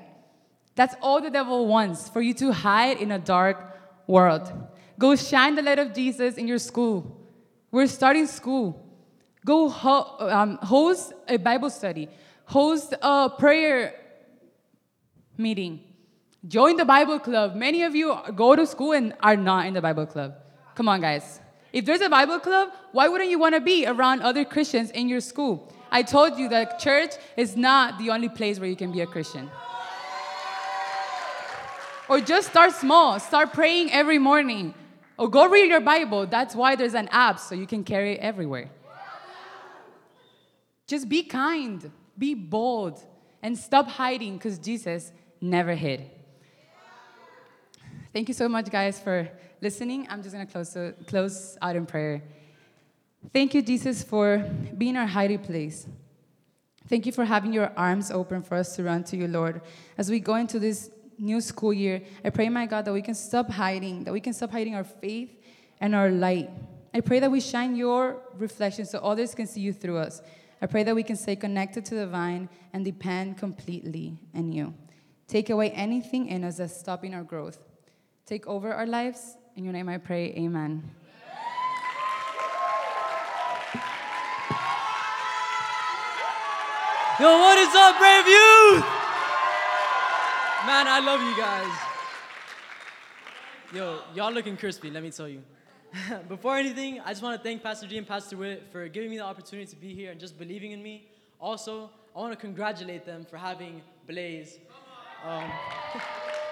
That's 0.73 0.95
all 0.99 1.21
the 1.21 1.29
devil 1.29 1.67
wants 1.67 2.09
for 2.09 2.23
you 2.23 2.33
to 2.41 2.51
hide 2.51 2.97
in 2.97 3.11
a 3.11 3.19
dark 3.19 3.77
world. 4.07 4.51
Go 4.97 5.15
shine 5.15 5.53
the 5.53 5.61
light 5.61 5.77
of 5.77 5.93
Jesus 5.93 6.37
in 6.37 6.47
your 6.47 6.57
school, 6.57 7.21
we're 7.69 7.85
starting 7.85 8.25
school. 8.25 8.81
Go 9.45 9.69
ho- 9.69 10.17
um, 10.21 10.57
host 10.57 11.13
a 11.27 11.37
Bible 11.37 11.69
study, 11.69 12.09
host 12.45 12.95
a 12.99 13.29
prayer 13.29 13.93
meeting, 15.37 15.84
join 16.47 16.77
the 16.77 16.85
Bible 16.85 17.19
club. 17.19 17.55
Many 17.55 17.83
of 17.83 17.95
you 17.95 18.17
go 18.35 18.55
to 18.55 18.65
school 18.65 18.91
and 18.91 19.13
are 19.21 19.35
not 19.35 19.65
in 19.65 19.73
the 19.73 19.81
Bible 19.81 20.05
club. 20.05 20.35
Come 20.75 20.89
on, 20.89 21.01
guys. 21.01 21.39
If 21.73 21.85
there's 21.85 22.01
a 22.01 22.09
Bible 22.09 22.39
club, 22.39 22.69
why 22.91 23.07
wouldn't 23.07 23.29
you 23.29 23.39
want 23.39 23.55
to 23.55 23.61
be 23.61 23.85
around 23.85 24.21
other 24.21 24.45
Christians 24.45 24.91
in 24.91 25.09
your 25.09 25.19
school? 25.21 25.71
I 25.91 26.03
told 26.03 26.37
you 26.37 26.49
that 26.49 26.79
church 26.79 27.11
is 27.37 27.55
not 27.55 27.97
the 27.97 28.09
only 28.09 28.29
place 28.29 28.59
where 28.59 28.69
you 28.69 28.75
can 28.75 28.91
be 28.91 29.01
a 29.01 29.07
Christian. 29.07 29.49
Or 32.07 32.19
just 32.19 32.49
start 32.49 32.71
small, 32.73 33.19
start 33.19 33.51
praying 33.51 33.91
every 33.91 34.19
morning. 34.19 34.73
Or 35.17 35.29
go 35.29 35.47
read 35.47 35.69
your 35.69 35.81
Bible. 35.81 36.27
That's 36.27 36.55
why 36.55 36.75
there's 36.75 36.93
an 36.93 37.07
app 37.09 37.39
so 37.39 37.55
you 37.55 37.65
can 37.65 37.83
carry 37.83 38.13
it 38.13 38.19
everywhere. 38.19 38.69
Just 40.87 41.09
be 41.09 41.23
kind, 41.23 41.91
be 42.17 42.35
bold, 42.35 43.03
and 43.41 43.57
stop 43.57 43.87
hiding 43.87 44.37
because 44.37 44.59
Jesus 44.59 45.11
never 45.41 45.73
hid. 45.73 46.11
Thank 48.15 48.29
you 48.29 48.33
so 48.33 48.47
much, 48.47 48.69
guys, 48.71 48.97
for 48.97 49.29
listening. 49.59 50.07
I'm 50.09 50.23
just 50.23 50.33
going 50.33 50.47
to 50.47 50.49
close, 50.49 50.77
close 51.05 51.57
out 51.61 51.75
in 51.75 51.85
prayer. 51.85 52.23
Thank 53.33 53.53
you, 53.53 53.61
Jesus, 53.61 54.03
for 54.03 54.37
being 54.77 54.95
our 54.95 55.05
hiding 55.05 55.39
place. 55.39 55.85
Thank 56.87 57.05
you 57.05 57.11
for 57.11 57.25
having 57.25 57.51
your 57.51 57.73
arms 57.75 58.11
open 58.11 58.41
for 58.41 58.55
us 58.55 58.73
to 58.77 58.83
run 58.83 59.03
to 59.03 59.17
you, 59.17 59.27
Lord. 59.27 59.61
As 59.97 60.09
we 60.09 60.21
go 60.21 60.35
into 60.35 60.59
this 60.59 60.91
new 61.19 61.41
school 61.41 61.73
year, 61.73 62.03
I 62.23 62.29
pray, 62.29 62.47
my 62.47 62.65
God, 62.65 62.85
that 62.85 62.93
we 62.93 63.01
can 63.01 63.15
stop 63.15 63.49
hiding, 63.49 64.05
that 64.05 64.13
we 64.13 64.21
can 64.21 64.31
stop 64.31 64.51
hiding 64.51 64.75
our 64.75 64.85
faith 64.85 65.37
and 65.81 65.93
our 65.93 66.09
light. 66.09 66.49
I 66.93 67.01
pray 67.01 67.19
that 67.19 67.29
we 67.29 67.41
shine 67.41 67.75
your 67.75 68.21
reflection 68.37 68.85
so 68.85 68.99
others 68.99 69.35
can 69.35 69.45
see 69.45 69.59
you 69.59 69.73
through 69.73 69.97
us. 69.97 70.21
I 70.61 70.67
pray 70.67 70.83
that 70.83 70.95
we 70.95 71.03
can 71.03 71.17
stay 71.17 71.35
connected 71.35 71.83
to 71.87 71.95
the 71.95 72.07
vine 72.07 72.47
and 72.71 72.85
depend 72.85 73.37
completely 73.37 74.17
on 74.33 74.53
you. 74.53 74.73
Take 75.27 75.49
away 75.49 75.71
anything 75.71 76.29
in 76.29 76.45
us 76.45 76.59
that's 76.59 76.79
stopping 76.79 77.13
our 77.13 77.23
growth. 77.23 77.64
Take 78.25 78.47
over 78.47 78.73
our 78.73 78.87
lives. 78.87 79.37
In 79.55 79.63
your 79.63 79.71
name 79.71 79.87
I 79.87 79.99
pray, 79.99 80.33
amen. 80.33 80.83
Yo, 87.19 87.39
what 87.39 87.57
is 87.59 87.73
up, 87.75 87.97
Brave 87.99 88.27
Youth? 88.27 88.83
Man, 90.65 90.87
I 90.87 90.99
love 91.05 91.21
you 91.21 91.37
guys. 91.37 91.71
Yo, 93.71 93.99
y'all 94.15 94.33
looking 94.33 94.57
crispy, 94.57 94.89
let 94.89 95.03
me 95.03 95.11
tell 95.11 95.29
you. 95.29 95.43
Before 96.27 96.57
anything, 96.57 96.99
I 97.01 97.11
just 97.11 97.21
want 97.21 97.37
to 97.39 97.43
thank 97.47 97.61
Pastor 97.61 97.85
G 97.85 97.99
and 97.99 98.07
Pastor 98.07 98.37
Witt 98.37 98.63
for 98.71 98.87
giving 98.87 99.11
me 99.11 99.17
the 99.17 99.23
opportunity 99.23 99.67
to 99.67 99.75
be 99.75 99.93
here 99.93 100.11
and 100.11 100.19
just 100.19 100.37
believing 100.39 100.71
in 100.71 100.81
me. 100.81 101.07
Also, 101.39 101.91
I 102.15 102.19
want 102.19 102.33
to 102.33 102.37
congratulate 102.39 103.05
them 103.05 103.23
for 103.23 103.37
having 103.37 103.83
Blaze. 104.07 104.57
Um, 105.23 105.51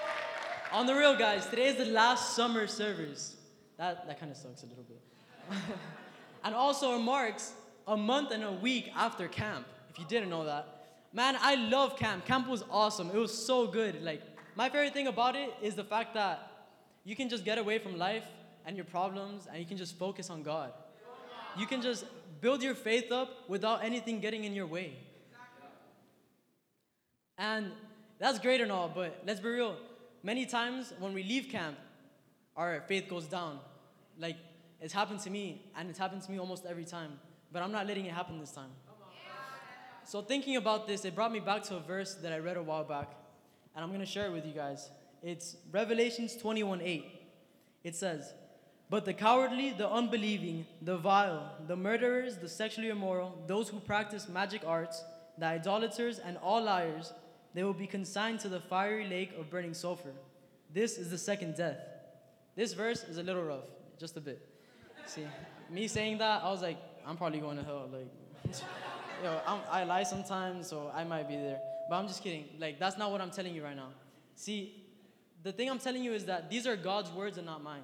on 0.74 0.86
the 0.86 0.94
real, 0.94 1.16
guys, 1.16 1.46
today 1.46 1.68
is 1.68 1.76
the 1.76 1.84
last 1.84 2.34
summer 2.34 2.66
servers. 2.66 3.36
That, 3.78 4.08
that 4.08 4.18
kind 4.18 4.32
of 4.32 4.36
sucks 4.36 4.64
a 4.64 4.66
little 4.66 4.82
bit. 4.82 5.00
and 6.44 6.52
also, 6.52 6.98
marks 6.98 7.52
a 7.86 7.96
month 7.96 8.32
and 8.32 8.42
a 8.42 8.50
week 8.50 8.90
after 8.96 9.28
camp, 9.28 9.66
if 9.88 10.00
you 10.00 10.04
didn't 10.08 10.30
know 10.30 10.44
that. 10.44 10.86
Man, 11.12 11.36
I 11.40 11.54
love 11.54 11.96
camp. 11.96 12.26
Camp 12.26 12.48
was 12.48 12.64
awesome. 12.72 13.08
It 13.10 13.16
was 13.16 13.32
so 13.32 13.68
good. 13.68 14.02
Like, 14.02 14.20
my 14.56 14.68
favorite 14.68 14.92
thing 14.92 15.06
about 15.06 15.36
it 15.36 15.54
is 15.62 15.76
the 15.76 15.84
fact 15.84 16.12
that 16.14 16.50
you 17.04 17.14
can 17.14 17.28
just 17.28 17.44
get 17.44 17.56
away 17.56 17.78
from 17.78 17.96
life 17.96 18.24
and 18.66 18.74
your 18.74 18.84
problems 18.86 19.46
and 19.48 19.60
you 19.60 19.66
can 19.66 19.76
just 19.76 19.96
focus 19.96 20.28
on 20.28 20.42
God. 20.42 20.72
You 21.56 21.66
can 21.66 21.82
just 21.82 22.04
build 22.40 22.64
your 22.64 22.74
faith 22.74 23.12
up 23.12 23.48
without 23.48 23.84
anything 23.84 24.18
getting 24.18 24.42
in 24.42 24.52
your 24.52 24.66
way. 24.66 24.96
And 27.38 27.70
that's 28.18 28.40
great 28.40 28.60
and 28.60 28.72
all, 28.72 28.90
but 28.92 29.22
let's 29.24 29.38
be 29.38 29.50
real. 29.50 29.76
Many 30.24 30.46
times 30.46 30.94
when 30.98 31.12
we 31.12 31.22
leave 31.22 31.50
camp, 31.50 31.76
our 32.56 32.82
faith 32.88 33.10
goes 33.10 33.26
down. 33.26 33.58
Like, 34.18 34.36
it's 34.80 34.94
happened 34.94 35.20
to 35.20 35.30
me, 35.30 35.60
and 35.76 35.90
it's 35.90 35.98
happened 35.98 36.22
to 36.22 36.32
me 36.32 36.38
almost 36.38 36.64
every 36.64 36.86
time, 36.86 37.20
but 37.52 37.62
I'm 37.62 37.70
not 37.70 37.86
letting 37.86 38.06
it 38.06 38.12
happen 38.12 38.40
this 38.40 38.52
time. 38.52 38.70
So, 40.06 40.22
thinking 40.22 40.56
about 40.56 40.86
this, 40.86 41.04
it 41.04 41.14
brought 41.14 41.30
me 41.30 41.40
back 41.40 41.62
to 41.64 41.76
a 41.76 41.80
verse 41.80 42.14
that 42.14 42.32
I 42.32 42.38
read 42.38 42.56
a 42.56 42.62
while 42.62 42.84
back, 42.84 43.10
and 43.74 43.84
I'm 43.84 43.90
going 43.90 44.00
to 44.00 44.06
share 44.06 44.24
it 44.26 44.32
with 44.32 44.46
you 44.46 44.54
guys. 44.54 44.88
It's 45.22 45.56
Revelations 45.70 46.36
21 46.36 46.80
8. 46.80 47.04
It 47.84 47.94
says, 47.94 48.32
But 48.88 49.04
the 49.04 49.12
cowardly, 49.12 49.72
the 49.72 49.90
unbelieving, 49.90 50.64
the 50.80 50.96
vile, 50.96 51.52
the 51.66 51.76
murderers, 51.76 52.38
the 52.38 52.48
sexually 52.48 52.88
immoral, 52.88 53.38
those 53.46 53.68
who 53.68 53.78
practice 53.78 54.26
magic 54.26 54.62
arts, 54.66 55.04
the 55.36 55.46
idolaters, 55.46 56.18
and 56.18 56.38
all 56.38 56.62
liars, 56.62 57.12
they 57.54 57.62
will 57.62 57.72
be 57.72 57.86
consigned 57.86 58.40
to 58.40 58.48
the 58.48 58.60
fiery 58.60 59.06
lake 59.08 59.32
of 59.38 59.48
burning 59.50 59.74
sulfur. 59.74 60.12
This 60.72 60.98
is 60.98 61.10
the 61.10 61.18
second 61.18 61.56
death. 61.56 61.78
This 62.56 62.72
verse 62.72 63.04
is 63.04 63.18
a 63.18 63.22
little 63.22 63.42
rough, 63.42 63.66
just 63.98 64.16
a 64.16 64.20
bit. 64.20 64.46
See, 65.06 65.26
me 65.70 65.86
saying 65.86 66.18
that, 66.18 66.42
I 66.42 66.50
was 66.50 66.62
like, 66.62 66.78
I'm 67.06 67.16
probably 67.16 67.40
going 67.40 67.56
to 67.56 67.64
hell. 67.64 67.88
Like, 67.92 68.08
yo, 69.22 69.40
I'm, 69.46 69.60
I 69.70 69.84
lie 69.84 70.02
sometimes, 70.02 70.68
so 70.68 70.90
I 70.94 71.04
might 71.04 71.28
be 71.28 71.36
there. 71.36 71.60
But 71.88 71.96
I'm 71.96 72.08
just 72.08 72.22
kidding. 72.22 72.46
Like, 72.58 72.78
that's 72.78 72.98
not 72.98 73.12
what 73.12 73.20
I'm 73.20 73.30
telling 73.30 73.54
you 73.54 73.62
right 73.62 73.76
now. 73.76 73.88
See, 74.36 74.84
the 75.42 75.52
thing 75.52 75.70
I'm 75.70 75.78
telling 75.78 76.02
you 76.02 76.12
is 76.12 76.24
that 76.24 76.50
these 76.50 76.66
are 76.66 76.76
God's 76.76 77.10
words 77.10 77.36
and 77.36 77.46
not 77.46 77.62
mine. 77.62 77.82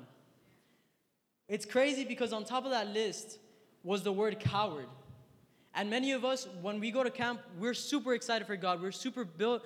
It's 1.48 1.66
crazy 1.66 2.04
because 2.04 2.32
on 2.32 2.44
top 2.44 2.64
of 2.64 2.70
that 2.70 2.88
list 2.88 3.38
was 3.82 4.02
the 4.02 4.12
word 4.12 4.40
coward. 4.40 4.86
And 5.74 5.88
many 5.88 6.12
of 6.12 6.24
us, 6.24 6.48
when 6.62 6.80
we 6.80 6.90
go 6.90 7.04
to 7.04 7.10
camp, 7.10 7.40
we're 7.58 7.74
super 7.74 8.14
excited 8.14 8.46
for 8.46 8.56
God. 8.56 8.82
We're 8.82 8.92
super 8.92 9.24
built 9.24 9.64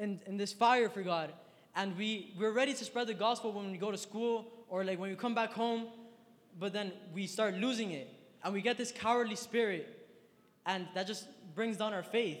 in, 0.00 0.20
in 0.26 0.36
this 0.36 0.52
fire 0.52 0.88
for 0.88 1.02
God. 1.02 1.32
And 1.74 1.96
we, 1.96 2.34
we're 2.38 2.52
ready 2.52 2.74
to 2.74 2.84
spread 2.84 3.06
the 3.06 3.14
gospel 3.14 3.52
when 3.52 3.70
we 3.70 3.78
go 3.78 3.90
to 3.90 3.98
school 3.98 4.52
or 4.68 4.84
like 4.84 4.98
when 4.98 5.10
we 5.10 5.16
come 5.16 5.34
back 5.34 5.52
home, 5.52 5.86
but 6.58 6.72
then 6.72 6.92
we 7.14 7.26
start 7.26 7.54
losing 7.54 7.92
it. 7.92 8.08
And 8.44 8.52
we 8.52 8.60
get 8.60 8.76
this 8.76 8.92
cowardly 8.92 9.36
spirit, 9.36 10.06
and 10.64 10.86
that 10.94 11.06
just 11.06 11.26
brings 11.54 11.76
down 11.76 11.92
our 11.92 12.04
faith. 12.04 12.38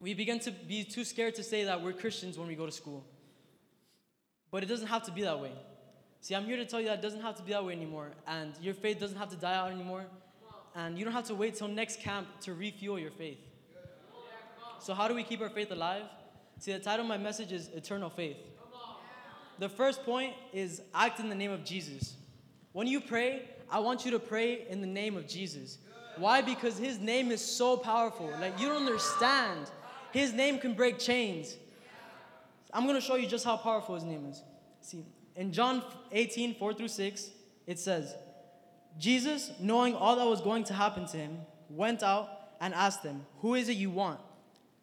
We 0.00 0.14
begin 0.14 0.40
to 0.40 0.50
be 0.50 0.84
too 0.84 1.04
scared 1.04 1.36
to 1.36 1.42
say 1.42 1.64
that 1.64 1.82
we're 1.82 1.94
Christians 1.94 2.36
when 2.36 2.48
we 2.48 2.54
go 2.54 2.66
to 2.66 2.72
school. 2.72 3.04
But 4.50 4.62
it 4.62 4.66
doesn't 4.66 4.88
have 4.88 5.04
to 5.04 5.12
be 5.12 5.22
that 5.22 5.40
way. 5.40 5.52
See, 6.20 6.34
I'm 6.34 6.44
here 6.44 6.56
to 6.56 6.66
tell 6.66 6.80
you 6.80 6.86
that 6.86 6.98
it 6.98 7.02
doesn't 7.02 7.22
have 7.22 7.36
to 7.36 7.42
be 7.42 7.52
that 7.52 7.64
way 7.64 7.72
anymore, 7.72 8.10
and 8.26 8.52
your 8.60 8.74
faith 8.74 8.98
doesn't 8.98 9.16
have 9.16 9.30
to 9.30 9.36
die 9.36 9.54
out 9.54 9.70
anymore 9.70 10.04
and 10.78 10.96
you 10.96 11.04
don't 11.04 11.12
have 11.12 11.26
to 11.26 11.34
wait 11.34 11.56
till 11.56 11.66
next 11.66 12.00
camp 12.00 12.28
to 12.40 12.54
refuel 12.54 13.00
your 13.00 13.10
faith. 13.10 13.38
So, 14.78 14.94
how 14.94 15.08
do 15.08 15.14
we 15.14 15.24
keep 15.24 15.40
our 15.40 15.50
faith 15.50 15.72
alive? 15.72 16.04
See, 16.60 16.72
the 16.72 16.78
title 16.78 17.00
of 17.04 17.08
my 17.08 17.18
message 17.18 17.50
is 17.50 17.68
Eternal 17.74 18.10
Faith. 18.10 18.36
The 19.58 19.68
first 19.68 20.04
point 20.04 20.34
is 20.52 20.80
act 20.94 21.18
in 21.18 21.28
the 21.28 21.34
name 21.34 21.50
of 21.50 21.64
Jesus. 21.64 22.14
When 22.72 22.86
you 22.86 23.00
pray, 23.00 23.42
I 23.68 23.80
want 23.80 24.04
you 24.04 24.12
to 24.12 24.20
pray 24.20 24.68
in 24.68 24.80
the 24.80 24.86
name 24.86 25.16
of 25.16 25.26
Jesus. 25.26 25.78
Why? 26.16 26.42
Because 26.42 26.78
his 26.78 27.00
name 27.00 27.32
is 27.32 27.44
so 27.44 27.76
powerful. 27.76 28.30
Like, 28.40 28.60
you 28.60 28.68
don't 28.68 28.86
understand. 28.86 29.68
His 30.12 30.32
name 30.32 30.58
can 30.58 30.74
break 30.74 31.00
chains. 31.00 31.56
I'm 32.72 32.84
going 32.84 32.94
to 32.94 33.00
show 33.00 33.16
you 33.16 33.26
just 33.26 33.44
how 33.44 33.56
powerful 33.56 33.96
his 33.96 34.04
name 34.04 34.26
is. 34.26 34.44
See, 34.80 35.04
in 35.34 35.52
John 35.52 35.82
18, 36.12 36.54
4 36.54 36.74
through 36.74 36.88
6, 36.88 37.30
it 37.66 37.80
says, 37.80 38.14
Jesus, 38.98 39.52
knowing 39.60 39.94
all 39.94 40.16
that 40.16 40.26
was 40.26 40.40
going 40.40 40.64
to 40.64 40.74
happen 40.74 41.06
to 41.06 41.16
him, 41.16 41.38
went 41.70 42.02
out 42.02 42.28
and 42.60 42.74
asked 42.74 43.02
them, 43.02 43.24
Who 43.40 43.54
is 43.54 43.68
it 43.68 43.76
you 43.76 43.90
want? 43.90 44.20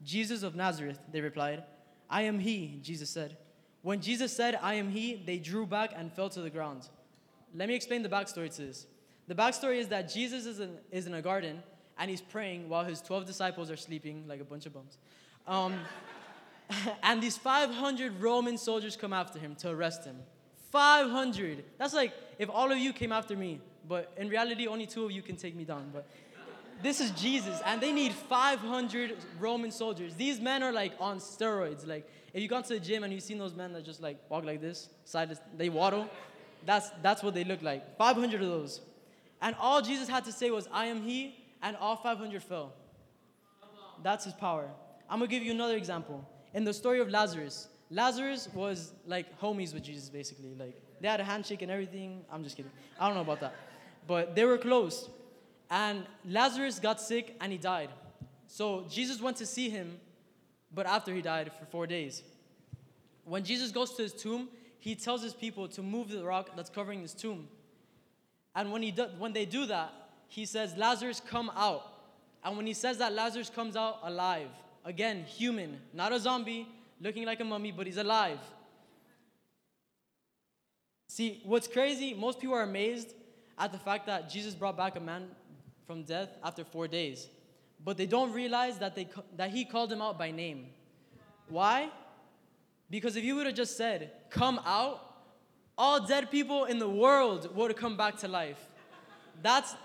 Jesus 0.04 0.44
of 0.44 0.56
Nazareth, 0.56 1.00
they 1.12 1.22
replied. 1.22 1.64
I 2.10 2.24
am 2.24 2.40
he, 2.40 2.80
Jesus 2.82 3.10
said. 3.10 3.38
When 3.82 4.02
Jesus 4.02 4.36
said, 4.36 4.58
I 4.62 4.76
am 4.76 4.90
he, 4.90 5.22
they 5.26 5.38
drew 5.38 5.66
back 5.66 5.92
and 5.96 6.12
fell 6.12 6.30
to 6.30 6.42
the 6.42 6.50
ground. 6.50 6.88
Let 7.54 7.68
me 7.68 7.76
explain 7.76 8.04
the 8.04 8.10
backstory 8.10 8.54
to 8.56 8.62
this. 8.62 8.88
The 9.28 9.36
backstory 9.36 9.78
is 9.78 9.88
that 9.90 10.12
Jesus 10.12 10.46
is 10.46 10.60
in, 10.60 10.78
is 10.92 11.08
in 11.08 11.14
a 11.14 11.22
garden 11.22 11.64
and 11.98 12.10
he's 12.10 12.22
praying 12.22 12.70
while 12.70 12.84
his 12.84 13.02
12 13.02 13.26
disciples 13.26 13.72
are 13.72 13.78
sleeping 13.78 14.28
like 14.28 14.40
a 14.40 14.44
bunch 14.44 14.66
of 14.66 14.74
bums. 14.74 14.98
Um, 15.48 15.76
and 17.04 17.22
these 17.22 17.38
500 17.38 18.22
Roman 18.22 18.58
soldiers 18.58 18.96
come 18.96 19.14
after 19.14 19.40
him 19.40 19.56
to 19.56 19.70
arrest 19.70 20.06
him. 20.06 20.18
500. 20.72 21.64
That's 21.78 21.94
like 21.94 22.14
if 22.38 22.50
all 22.50 22.72
of 22.72 22.78
you 22.78 22.92
came 22.92 23.12
after 23.12 23.36
me 23.36 23.62
but 23.88 24.14
in 24.18 24.30
reality, 24.30 24.68
only 24.68 24.86
two 24.86 25.06
of 25.06 25.12
you 25.12 25.22
can 25.22 25.36
take 25.36 25.56
me 25.56 25.64
down. 25.64 25.90
But 25.94 26.08
this 26.82 27.00
is 27.00 27.12
Jesus, 27.12 27.62
and 27.66 27.82
they 27.82 27.92
need 27.92 28.14
500 28.14 29.18
Roman 29.40 29.72
soldiers. 29.72 30.16
These 30.16 30.40
men 30.40 30.64
are 30.64 30.72
like 30.72 30.94
on 31.00 31.20
steroids. 31.20 31.88
Like, 31.88 32.10
if 32.34 32.42
you 32.42 32.48
gone 32.48 32.64
to 32.64 32.74
the 32.74 32.80
gym 32.80 33.04
and 33.04 33.14
you've 33.14 33.24
seen 33.24 33.38
those 33.38 33.54
men 33.54 33.74
that 33.74 33.86
just 33.86 34.02
like 34.02 34.18
walk 34.30 34.44
like 34.44 34.62
this, 34.62 34.90
side 35.06 35.38
they 35.58 35.70
waddle, 35.70 36.10
that's, 36.66 36.90
that's 37.02 37.24
what 37.24 37.34
they 37.34 37.44
look 37.44 37.62
like. 37.62 37.98
500 37.98 38.42
of 38.42 38.48
those. 38.48 38.82
And 39.42 39.56
all 39.60 39.82
Jesus 39.82 40.08
had 40.08 40.26
to 40.26 40.32
say 40.32 40.52
was, 40.52 40.68
I 40.72 40.86
am 40.88 41.02
He, 41.02 41.36
and 41.62 41.78
all 41.78 41.96
500 41.96 42.44
fell. 42.44 42.74
That's 44.04 44.26
His 44.26 44.34
power. 44.34 44.70
I'm 45.10 45.20
gonna 45.20 45.30
give 45.30 45.44
you 45.44 45.52
another 45.52 45.78
example. 45.78 46.28
In 46.54 46.64
the 46.64 46.74
story 46.74 47.00
of 47.00 47.10
Lazarus, 47.10 47.68
Lazarus 47.92 48.50
was 48.54 48.94
like 49.06 49.40
homies 49.40 49.74
with 49.74 49.84
Jesus, 49.84 50.10
basically. 50.10 50.56
Like, 50.58 50.80
they 51.00 51.08
had 51.08 51.20
a 51.20 51.24
handshake 51.24 51.62
and 51.62 51.72
everything. 51.72 52.22
I'm 52.32 52.44
just 52.44 52.58
kidding. 52.58 52.72
I 53.00 53.08
don't 53.08 53.16
know 53.16 53.22
about 53.22 53.40
that 53.42 53.54
but 54.08 54.36
they 54.36 54.46
were 54.46 54.58
close. 54.58 55.10
And 55.70 56.06
Lazarus 56.26 56.80
got 56.80 57.02
sick 57.02 57.36
and 57.42 57.52
he 57.52 57.58
died. 57.58 57.90
So 58.48 58.86
Jesus 58.90 59.22
went 59.22 59.38
to 59.38 59.46
see 59.46 59.70
him, 59.70 60.00
but 60.74 60.86
after 60.86 61.14
he 61.14 61.22
died 61.22 61.52
for 61.52 61.66
four 61.66 61.88
days. 61.88 62.24
When 63.24 63.44
Jesus 63.44 63.72
goes 63.72 63.94
to 63.96 64.04
his 64.04 64.14
tomb, 64.14 64.50
he 64.78 64.96
tells 64.96 65.24
his 65.24 65.34
people 65.34 65.68
to 65.70 65.82
move 65.82 66.10
the 66.10 66.24
rock 66.24 66.52
that's 66.56 66.70
covering 66.70 67.02
his 67.02 67.14
tomb. 67.14 67.48
And 68.56 68.72
when, 68.72 68.82
he 68.84 68.92
do, 68.92 69.08
when 69.18 69.34
they 69.34 69.46
do 69.46 69.66
that, 69.66 69.92
he 70.28 70.46
says, 70.46 70.76
Lazarus, 70.78 71.22
come 71.26 71.52
out. 71.56 71.92
And 72.44 72.56
when 72.56 72.68
he 72.68 72.74
says 72.74 73.00
that, 73.00 73.14
Lazarus 73.14 73.50
comes 73.50 73.76
out 73.76 74.00
alive. 74.04 74.50
Again, 74.86 75.24
human, 75.24 75.80
not 75.94 76.14
a 76.14 76.20
zombie, 76.20 76.68
looking 77.02 77.26
like 77.26 77.40
a 77.40 77.44
mummy, 77.44 77.72
but 77.72 77.88
he's 77.88 77.98
alive. 77.98 78.40
See, 81.08 81.42
what's 81.44 81.68
crazy, 81.68 82.14
most 82.14 82.40
people 82.40 82.56
are 82.56 82.64
amazed 82.64 83.14
at 83.58 83.72
the 83.72 83.78
fact 83.78 84.06
that 84.08 84.30
Jesus 84.30 84.54
brought 84.54 84.78
back 84.78 84.96
a 84.96 85.00
man 85.00 85.28
from 85.88 86.04
death 86.04 86.30
after 86.44 86.64
four 86.64 86.88
days. 86.88 87.28
But 87.84 87.98
they 87.98 88.06
don't 88.06 88.32
realize 88.34 88.78
that, 88.80 88.96
they, 88.96 89.08
that 89.38 89.52
he 89.52 89.66
called 89.66 89.92
him 89.92 90.02
out 90.02 90.18
by 90.18 90.32
name. 90.32 90.68
Why? 91.50 91.90
Because 92.90 93.16
if 93.16 93.24
you 93.24 93.36
would 93.36 93.46
have 93.46 93.56
just 93.56 93.78
said, 93.78 94.12
come 94.30 94.60
out, 94.66 95.02
all 95.78 96.06
dead 96.06 96.32
people 96.32 96.66
in 96.66 96.80
the 96.80 96.90
world 96.90 97.56
would 97.56 97.72
have 97.72 97.80
come 97.80 97.98
back 97.98 98.18
to 98.18 98.28
life. 98.28 98.60
That's, 99.42 99.76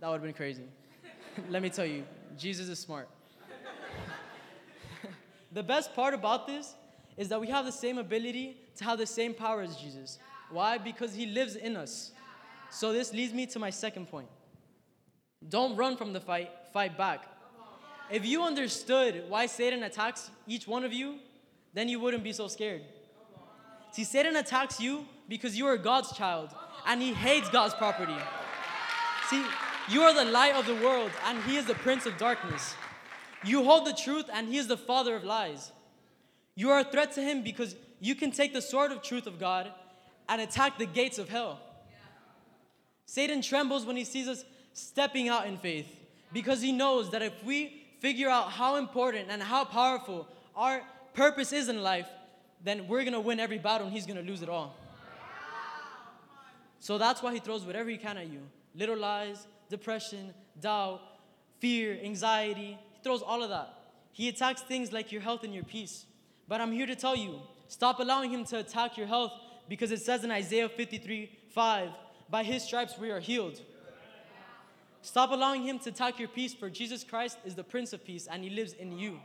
that 0.00 0.08
would 0.08 0.14
have 0.14 0.22
been 0.22 0.32
crazy. 0.32 0.64
Let 1.48 1.62
me 1.62 1.70
tell 1.70 1.86
you, 1.86 2.04
Jesus 2.36 2.68
is 2.68 2.78
smart. 2.78 3.08
the 5.52 5.62
best 5.62 5.94
part 5.94 6.14
about 6.14 6.46
this 6.46 6.74
is 7.16 7.28
that 7.28 7.40
we 7.40 7.48
have 7.48 7.64
the 7.64 7.72
same 7.72 7.98
ability 7.98 8.56
to 8.76 8.84
have 8.84 8.98
the 8.98 9.06
same 9.06 9.34
power 9.34 9.62
as 9.62 9.76
Jesus. 9.76 10.18
Why? 10.50 10.78
Because 10.78 11.14
he 11.14 11.26
lives 11.26 11.56
in 11.56 11.76
us. 11.76 12.12
So 12.70 12.92
this 12.92 13.12
leads 13.12 13.32
me 13.32 13.46
to 13.46 13.58
my 13.58 13.70
second 13.70 14.08
point. 14.08 14.28
Don't 15.48 15.76
run 15.76 15.96
from 15.96 16.12
the 16.12 16.20
fight, 16.20 16.50
fight 16.72 16.96
back. 16.96 17.24
If 18.10 18.24
you 18.24 18.42
understood 18.42 19.24
why 19.28 19.46
Satan 19.46 19.82
attacks 19.82 20.30
each 20.46 20.66
one 20.66 20.84
of 20.84 20.92
you, 20.92 21.18
then 21.74 21.88
you 21.88 22.00
wouldn't 22.00 22.24
be 22.24 22.32
so 22.32 22.48
scared. 22.48 22.82
See, 23.90 24.04
Satan 24.04 24.36
attacks 24.36 24.80
you 24.80 25.06
because 25.28 25.56
you 25.56 25.66
are 25.66 25.76
God's 25.76 26.12
child 26.12 26.50
and 26.86 27.02
he 27.02 27.12
hates 27.12 27.48
God's 27.48 27.74
property. 27.74 28.16
See, 29.28 29.44
you 29.88 30.02
are 30.02 30.14
the 30.14 30.30
light 30.30 30.54
of 30.54 30.66
the 30.66 30.74
world 30.74 31.10
and 31.26 31.42
he 31.44 31.56
is 31.56 31.66
the 31.66 31.74
prince 31.74 32.06
of 32.06 32.16
darkness. 32.18 32.74
You 33.44 33.64
hold 33.64 33.86
the 33.86 33.92
truth 33.92 34.26
and 34.32 34.48
he 34.48 34.58
is 34.58 34.68
the 34.68 34.76
father 34.76 35.16
of 35.16 35.24
lies. 35.24 35.72
You 36.54 36.70
are 36.70 36.80
a 36.80 36.84
threat 36.84 37.12
to 37.12 37.22
him 37.22 37.42
because 37.42 37.76
you 38.00 38.14
can 38.14 38.30
take 38.30 38.52
the 38.52 38.62
sword 38.62 38.92
of 38.92 39.02
truth 39.02 39.26
of 39.26 39.38
God 39.38 39.72
and 40.28 40.40
attack 40.40 40.78
the 40.78 40.86
gates 40.86 41.18
of 41.18 41.28
hell. 41.28 41.60
Satan 43.06 43.40
trembles 43.40 43.86
when 43.86 43.96
he 43.96 44.04
sees 44.04 44.28
us 44.28 44.44
stepping 44.72 45.28
out 45.28 45.46
in 45.46 45.56
faith 45.56 45.86
because 46.32 46.60
he 46.60 46.72
knows 46.72 47.10
that 47.10 47.22
if 47.22 47.32
we 47.44 47.86
figure 48.00 48.28
out 48.28 48.50
how 48.50 48.76
important 48.76 49.28
and 49.30 49.42
how 49.42 49.64
powerful 49.64 50.28
our 50.54 50.82
purpose 51.14 51.52
is 51.52 51.68
in 51.68 51.82
life, 51.82 52.08
then 52.62 52.86
we're 52.88 53.04
gonna 53.04 53.20
win 53.20 53.40
every 53.40 53.58
battle 53.58 53.86
and 53.86 53.96
he's 53.96 54.06
gonna 54.06 54.20
lose 54.22 54.42
it 54.42 54.48
all. 54.48 54.74
So 56.80 56.98
that's 56.98 57.22
why 57.22 57.32
he 57.32 57.38
throws 57.38 57.64
whatever 57.64 57.88
he 57.88 57.96
can 57.96 58.18
at 58.18 58.28
you 58.28 58.40
little 58.74 58.96
lies, 58.96 59.46
depression, 59.70 60.34
doubt, 60.60 61.00
fear, 61.60 61.98
anxiety. 62.04 62.78
He 62.92 63.00
throws 63.02 63.22
all 63.22 63.42
of 63.42 63.48
that. 63.48 63.72
He 64.12 64.28
attacks 64.28 64.60
things 64.60 64.92
like 64.92 65.10
your 65.10 65.22
health 65.22 65.44
and 65.44 65.54
your 65.54 65.64
peace. 65.64 66.04
But 66.46 66.60
I'm 66.60 66.72
here 66.72 66.86
to 66.86 66.94
tell 66.94 67.16
you 67.16 67.40
stop 67.68 68.00
allowing 68.00 68.30
him 68.30 68.44
to 68.46 68.58
attack 68.58 68.96
your 68.98 69.06
health 69.06 69.32
because 69.68 69.90
it 69.90 70.02
says 70.02 70.24
in 70.24 70.30
Isaiah 70.30 70.68
53 70.68 71.30
5, 71.54 71.90
by 72.28 72.42
his 72.42 72.62
stripes 72.62 72.98
we 72.98 73.10
are 73.10 73.20
healed. 73.20 73.60
Stop 75.02 75.30
allowing 75.30 75.62
him 75.62 75.78
to 75.80 75.90
attack 75.90 76.18
your 76.18 76.28
peace, 76.28 76.52
for 76.52 76.68
Jesus 76.68 77.04
Christ 77.04 77.38
is 77.44 77.54
the 77.54 77.62
Prince 77.62 77.92
of 77.92 78.04
Peace 78.04 78.26
and 78.26 78.42
he 78.42 78.50
lives 78.50 78.72
in 78.72 78.98
you. 78.98 79.20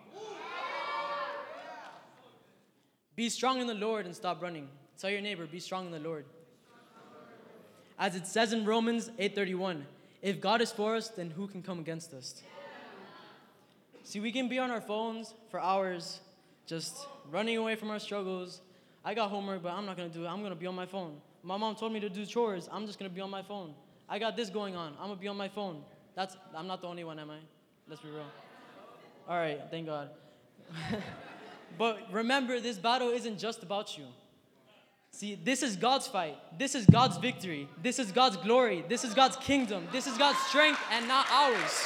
Be 3.16 3.30
strong 3.30 3.60
in 3.60 3.68
the 3.68 3.74
Lord 3.74 4.06
and 4.06 4.16
stop 4.16 4.42
running. 4.42 4.70
Tell 4.98 5.10
your 5.10 5.22
neighbor, 5.22 5.46
be 5.46 5.60
strong 5.60 5.88
in 5.88 5.92
the 5.92 6.00
Lord. 6.00 6.26
As 7.98 8.16
it 8.16 8.26
says 8.26 8.54
in 8.54 8.66
Romans 8.66 9.10
8:31, 9.20 9.86
if 10.22 10.40
God 10.40 10.62
is 10.62 10.72
for 10.72 10.96
us, 10.96 11.10
then 11.10 11.32
who 11.32 11.48
can 11.48 11.62
come 11.62 11.80
against 11.80 12.14
us? 12.14 12.42
See, 14.04 14.20
we 14.20 14.32
can 14.32 14.48
be 14.48 14.60
on 14.60 14.72
our 14.72 14.82
phones 14.82 15.34
for 15.50 15.60
hours, 15.60 16.20
just 16.66 17.08
running 17.30 17.58
away 17.58 17.76
from 17.76 17.90
our 17.92 18.00
struggles. 18.00 18.62
I 19.04 19.14
got 19.14 19.30
homework, 19.30 19.64
but 19.64 19.74
I'm 19.74 19.86
not 19.86 19.98
gonna 19.98 20.10
do 20.10 20.26
it. 20.26 20.28
I'm 20.28 20.42
gonna 20.42 20.56
be 20.56 20.68
on 20.68 20.76
my 20.76 20.86
phone. 20.86 21.22
My 21.44 21.58
mom 21.58 21.76
told 21.76 21.94
me 21.94 22.00
to 22.00 22.10
do 22.10 22.26
chores. 22.26 22.70
I'm 22.72 22.86
just 22.86 23.00
gonna 23.00 23.10
be 23.10 23.22
on 23.22 23.30
my 23.30 23.42
phone. 23.42 23.74
I 24.08 24.20
got 24.20 24.36
this 24.36 24.50
going 24.50 24.76
on. 24.76 24.94
I'm 25.00 25.08
gonna 25.08 25.20
be 25.20 25.28
on 25.28 25.38
my 25.38 25.50
phone. 25.50 25.84
That's 26.16 26.38
I'm 26.56 26.68
not 26.68 26.82
the 26.82 26.88
only 26.88 27.04
one, 27.04 27.18
am 27.20 27.32
I? 27.32 27.38
Let's 27.88 28.02
be 28.02 28.10
real. 28.10 28.26
All 29.28 29.38
right, 29.38 29.62
thank 29.70 29.86
God. 29.86 30.10
but 31.78 32.00
remember, 32.12 32.60
this 32.60 32.78
battle 32.78 33.10
isn't 33.10 33.40
just 33.40 33.64
about 33.64 33.98
you. 33.98 34.06
See, 35.14 35.36
this 35.36 35.62
is 35.62 35.76
God's 35.76 36.08
fight. 36.08 36.38
This 36.58 36.74
is 36.74 36.86
God's 36.86 37.18
victory. 37.18 37.68
This 37.82 38.00
is 38.00 38.12
God's 38.12 38.38
glory. 38.38 38.86
This 38.88 39.04
is 39.04 39.14
God's 39.14 39.36
kingdom. 39.36 39.88
This 39.92 40.08
is 40.08 40.18
God's 40.18 40.40
strength 40.40 40.80
and 40.92 41.08
not 41.08 41.30
ours. 41.32 41.86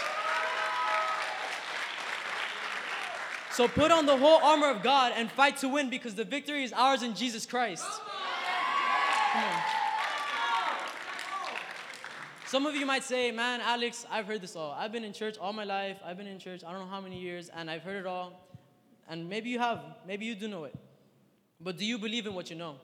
So 3.51 3.67
put 3.67 3.89
on 3.89 4.05
the 4.05 4.17
whole 4.17 4.43
armor 4.43 4.69
of 4.69 4.83
God 4.83 5.13
and 5.15 5.31
fight 5.31 5.57
to 5.57 5.69
win 5.69 5.89
because 5.89 6.13
the 6.13 6.25
victory 6.25 6.63
is 6.63 6.73
ours 6.73 7.03
in 7.03 7.15
Jesus 7.15 7.45
Christ. 7.45 7.85
Come 9.35 9.43
on. 9.43 9.61
Some 12.45 12.65
of 12.65 12.75
you 12.75 12.85
might 12.85 13.03
say, 13.03 13.31
man, 13.31 13.59
Alex, 13.59 14.05
I've 14.09 14.27
heard 14.27 14.39
this 14.39 14.55
all. 14.55 14.71
I've 14.71 14.93
been 14.93 15.03
in 15.03 15.11
church 15.11 15.37
all 15.37 15.51
my 15.51 15.65
life. 15.65 15.97
I've 16.05 16.15
been 16.15 16.27
in 16.27 16.39
church 16.39 16.63
I 16.65 16.71
don't 16.71 16.79
know 16.79 16.87
how 16.87 17.01
many 17.01 17.19
years, 17.19 17.49
and 17.53 17.69
I've 17.69 17.83
heard 17.83 17.97
it 17.97 18.05
all. 18.05 18.47
And 19.09 19.27
maybe 19.27 19.49
you 19.49 19.59
have. 19.59 19.81
Maybe 20.07 20.25
you 20.25 20.35
do 20.35 20.47
know 20.47 20.63
it. 20.63 20.73
But 21.59 21.77
do 21.77 21.83
you 21.83 21.97
believe 21.97 22.27
in 22.27 22.33
what 22.33 22.49
you 22.49 22.55
know? 22.55 22.75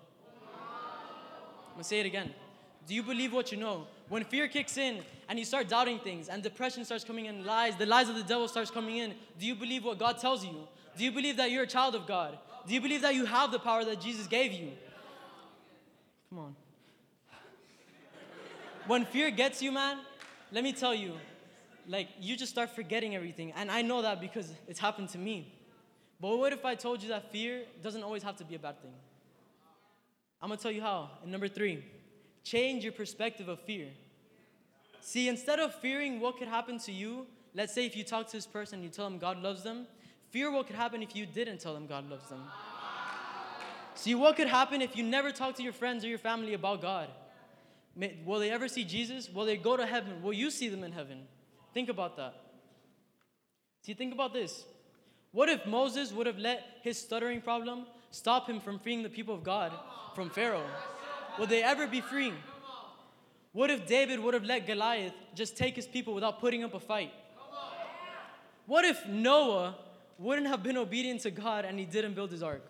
I'm 1.70 1.76
gonna 1.76 1.86
say 1.86 2.02
it 2.02 2.06
again. 2.06 2.34
Do 2.86 2.96
you 2.96 3.04
believe 3.04 3.32
what 3.32 3.54
you 3.54 3.58
know? 3.58 3.88
When 4.10 4.26
fear 4.26 4.50
kicks 4.50 4.76
in 4.76 5.00
and 5.30 5.40
you 5.40 5.46
start 5.46 5.70
doubting 5.70 6.00
things 6.00 6.28
and 6.28 6.44
depression 6.44 6.84
starts 6.84 7.06
coming 7.06 7.28
in, 7.28 7.46
lies, 7.46 7.78
the 7.78 7.86
lies 7.86 8.10
of 8.10 8.16
the 8.16 8.24
devil 8.24 8.50
starts 8.50 8.72
coming 8.72 8.98
in, 8.98 9.14
do 9.40 9.46
you 9.46 9.56
believe 9.56 9.86
what 9.86 10.00
God 10.00 10.18
tells 10.18 10.44
you? 10.44 10.68
Do 10.98 11.06
you 11.06 11.14
believe 11.14 11.38
that 11.38 11.50
you're 11.50 11.64
a 11.64 11.74
child 11.78 11.96
of 11.96 12.06
God? 12.08 12.38
Do 12.68 12.74
you 12.74 12.82
believe 12.82 13.04
that 13.04 13.16
you 13.16 13.24
have 13.24 13.54
the 13.54 13.60
power 13.60 13.86
that 13.86 14.02
Jesus 14.02 14.28
gave 14.28 14.52
you? 14.52 14.72
Come 16.32 16.40
on. 16.40 16.56
When 18.88 19.04
fear 19.04 19.30
gets 19.32 19.62
you, 19.62 19.74
man, 19.74 19.98
let 20.50 20.64
me 20.64 20.72
tell 20.72 20.96
you, 20.96 21.16
like, 21.90 22.08
you 22.22 22.38
just 22.38 22.54
start 22.54 22.70
forgetting 22.70 23.14
everything. 23.16 23.52
And 23.52 23.70
I 23.70 23.82
know 23.82 24.02
that 24.02 24.22
because 24.22 24.50
it's 24.66 24.80
happened 24.80 25.10
to 25.10 25.18
me. 25.18 25.54
But 26.22 26.38
what 26.38 26.54
if 26.54 26.64
I 26.64 26.76
told 26.76 27.04
you 27.04 27.10
that 27.10 27.34
fear 27.34 27.64
doesn't 27.84 28.02
always 28.02 28.24
have 28.24 28.38
to 28.38 28.46
be 28.46 28.56
a 28.56 28.60
bad 28.60 28.82
thing? 28.82 28.94
I'm 30.42 30.48
gonna 30.48 30.62
tell 30.62 30.72
you 30.72 30.82
how. 30.82 31.10
And 31.22 31.34
number 31.34 31.50
three, 31.50 31.84
change 32.46 32.86
your 32.86 32.94
perspective 32.94 33.50
of 33.50 33.60
fear. 33.60 33.88
See, 35.02 35.28
instead 35.28 35.60
of 35.60 35.76
fearing 35.76 36.22
what 36.22 36.38
could 36.38 36.48
happen 36.48 36.80
to 36.80 36.94
you, 36.94 37.28
let's 37.54 37.74
say 37.74 37.86
if 37.86 37.98
you 37.98 38.06
talk 38.06 38.28
to 38.28 38.38
this 38.38 38.48
person 38.48 38.76
and 38.76 38.84
you 38.86 38.90
tell 38.90 39.04
them 39.04 39.20
God 39.20 39.44
loves 39.44 39.64
them, 39.64 39.86
fear 40.30 40.50
what 40.50 40.68
could 40.68 40.78
happen 40.78 41.04
if 41.04 41.14
you 41.14 41.26
didn't 41.26 41.60
tell 41.60 41.74
them 41.74 41.88
God 41.88 42.10
loves 42.10 42.30
them. 42.30 42.42
See, 43.96 44.16
what 44.16 44.36
could 44.36 44.48
happen 44.48 44.82
if 44.82 44.96
you 44.96 45.04
never 45.04 45.32
talk 45.32 45.56
to 45.56 45.64
your 45.64 45.74
friends 45.74 46.04
or 46.04 46.08
your 46.08 46.18
family 46.18 46.54
about 46.54 46.82
God? 46.82 47.10
Will 48.26 48.40
they 48.40 48.50
ever 48.50 48.68
see 48.68 48.84
Jesus? 48.84 49.30
Will 49.30 49.46
they 49.46 49.58
go 49.58 49.76
to 49.76 49.86
heaven? 49.86 50.22
Will 50.22 50.34
you 50.34 50.50
see 50.50 50.70
them 50.70 50.84
in 50.84 50.92
heaven? 50.92 51.24
Think 51.74 51.90
about 51.90 52.16
that. 52.18 52.34
See, 53.84 53.94
think 53.94 54.14
about 54.14 54.34
this. 54.34 54.66
What 55.32 55.50
if 55.50 55.66
Moses 55.66 56.12
would 56.12 56.28
have 56.28 56.38
let 56.38 56.64
his 56.84 56.98
stuttering 56.98 57.42
problem 57.42 57.86
stop 58.12 58.48
him 58.48 58.60
from 58.60 58.80
freeing 58.80 59.04
the 59.04 59.10
people 59.10 59.34
of 59.34 59.44
God 59.44 59.72
from 60.16 60.30
Pharaoh? 60.30 60.66
Will 61.40 61.48
they 61.48 61.64
ever 61.64 61.88
be 61.88 62.02
free? 62.02 62.34
What 63.54 63.70
if 63.70 63.86
David 63.86 64.20
would 64.20 64.34
have 64.34 64.46
let 64.46 64.66
Goliath 64.68 65.14
just 65.36 65.58
take 65.58 65.76
his 65.76 65.88
people 65.88 66.14
without 66.14 66.40
putting 66.40 66.64
up 66.64 66.74
a 66.74 66.80
fight? 66.80 67.12
What 68.66 68.86
if 68.86 69.06
Noah 69.08 69.76
wouldn't 70.18 70.48
have 70.48 70.64
been 70.64 70.78
obedient 70.78 71.22
to 71.22 71.32
God 71.32 71.66
and 71.66 71.78
he 71.78 71.86
didn't 71.86 72.14
build 72.14 72.32
his 72.32 72.44
ark? 72.44 72.64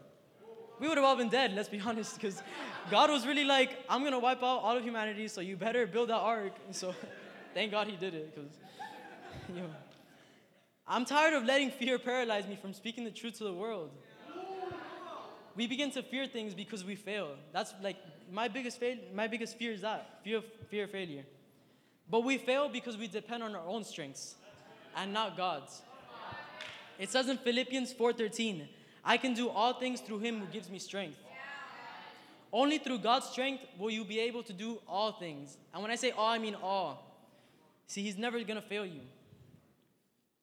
We 0.81 0.87
would 0.87 0.97
have 0.97 1.05
all 1.05 1.15
been 1.15 1.29
dead, 1.29 1.53
let's 1.53 1.69
be 1.69 1.79
honest, 1.85 2.15
because 2.15 2.41
God 2.89 3.11
was 3.11 3.27
really 3.27 3.45
like, 3.45 3.77
I'm 3.87 4.03
gonna 4.03 4.19
wipe 4.19 4.39
out 4.39 4.63
all 4.63 4.75
of 4.75 4.83
humanity, 4.83 5.27
so 5.27 5.39
you 5.39 5.55
better 5.55 5.85
build 5.85 6.09
that 6.09 6.15
ark. 6.15 6.53
And 6.65 6.75
so 6.75 6.95
thank 7.53 7.69
God 7.69 7.87
he 7.87 7.95
did 7.95 8.15
it, 8.15 8.33
because 8.33 8.51
you 9.47 9.61
know, 9.61 9.67
I'm 10.87 11.05
tired 11.05 11.35
of 11.35 11.45
letting 11.45 11.69
fear 11.69 11.99
paralyze 11.99 12.47
me 12.47 12.57
from 12.59 12.73
speaking 12.73 13.03
the 13.03 13.11
truth 13.11 13.37
to 13.37 13.43
the 13.43 13.53
world. 13.53 13.91
We 15.55 15.67
begin 15.67 15.91
to 15.91 16.01
fear 16.01 16.25
things 16.25 16.55
because 16.55 16.83
we 16.83 16.95
fail. 16.95 17.35
That's 17.51 17.73
like 17.83 17.97
my 18.31 18.47
biggest 18.47 18.79
fail, 18.79 18.97
my 19.13 19.27
biggest 19.27 19.59
fear 19.59 19.73
is 19.73 19.81
that 19.81 20.21
fear 20.23 20.37
of, 20.37 20.45
fear 20.69 20.85
of 20.85 20.91
failure. 20.91 21.25
But 22.09 22.23
we 22.23 22.39
fail 22.39 22.69
because 22.69 22.97
we 22.97 23.07
depend 23.07 23.43
on 23.43 23.53
our 23.53 23.67
own 23.67 23.83
strengths 23.83 24.35
and 24.95 25.13
not 25.13 25.37
God's. 25.37 25.83
It 26.97 27.09
says 27.11 27.29
in 27.29 27.37
Philippians 27.37 27.93
4:13, 27.93 28.67
I 29.03 29.17
can 29.17 29.33
do 29.33 29.49
all 29.49 29.73
things 29.73 29.99
through 29.99 30.19
him 30.19 30.39
who 30.39 30.45
gives 30.47 30.69
me 30.69 30.79
strength. 30.79 31.17
Only 32.53 32.77
through 32.77 32.99
God's 32.99 33.27
strength 33.27 33.63
will 33.77 33.89
you 33.89 34.03
be 34.03 34.19
able 34.19 34.43
to 34.43 34.53
do 34.53 34.79
all 34.87 35.13
things. 35.13 35.57
And 35.73 35.81
when 35.81 35.91
I 35.91 35.95
say 35.95 36.11
all, 36.11 36.29
I 36.29 36.37
mean 36.37 36.55
all. 36.61 37.07
See, 37.87 38.03
he's 38.03 38.17
never 38.17 38.37
going 38.43 38.61
to 38.61 38.67
fail 38.67 38.85
you. 38.85 39.01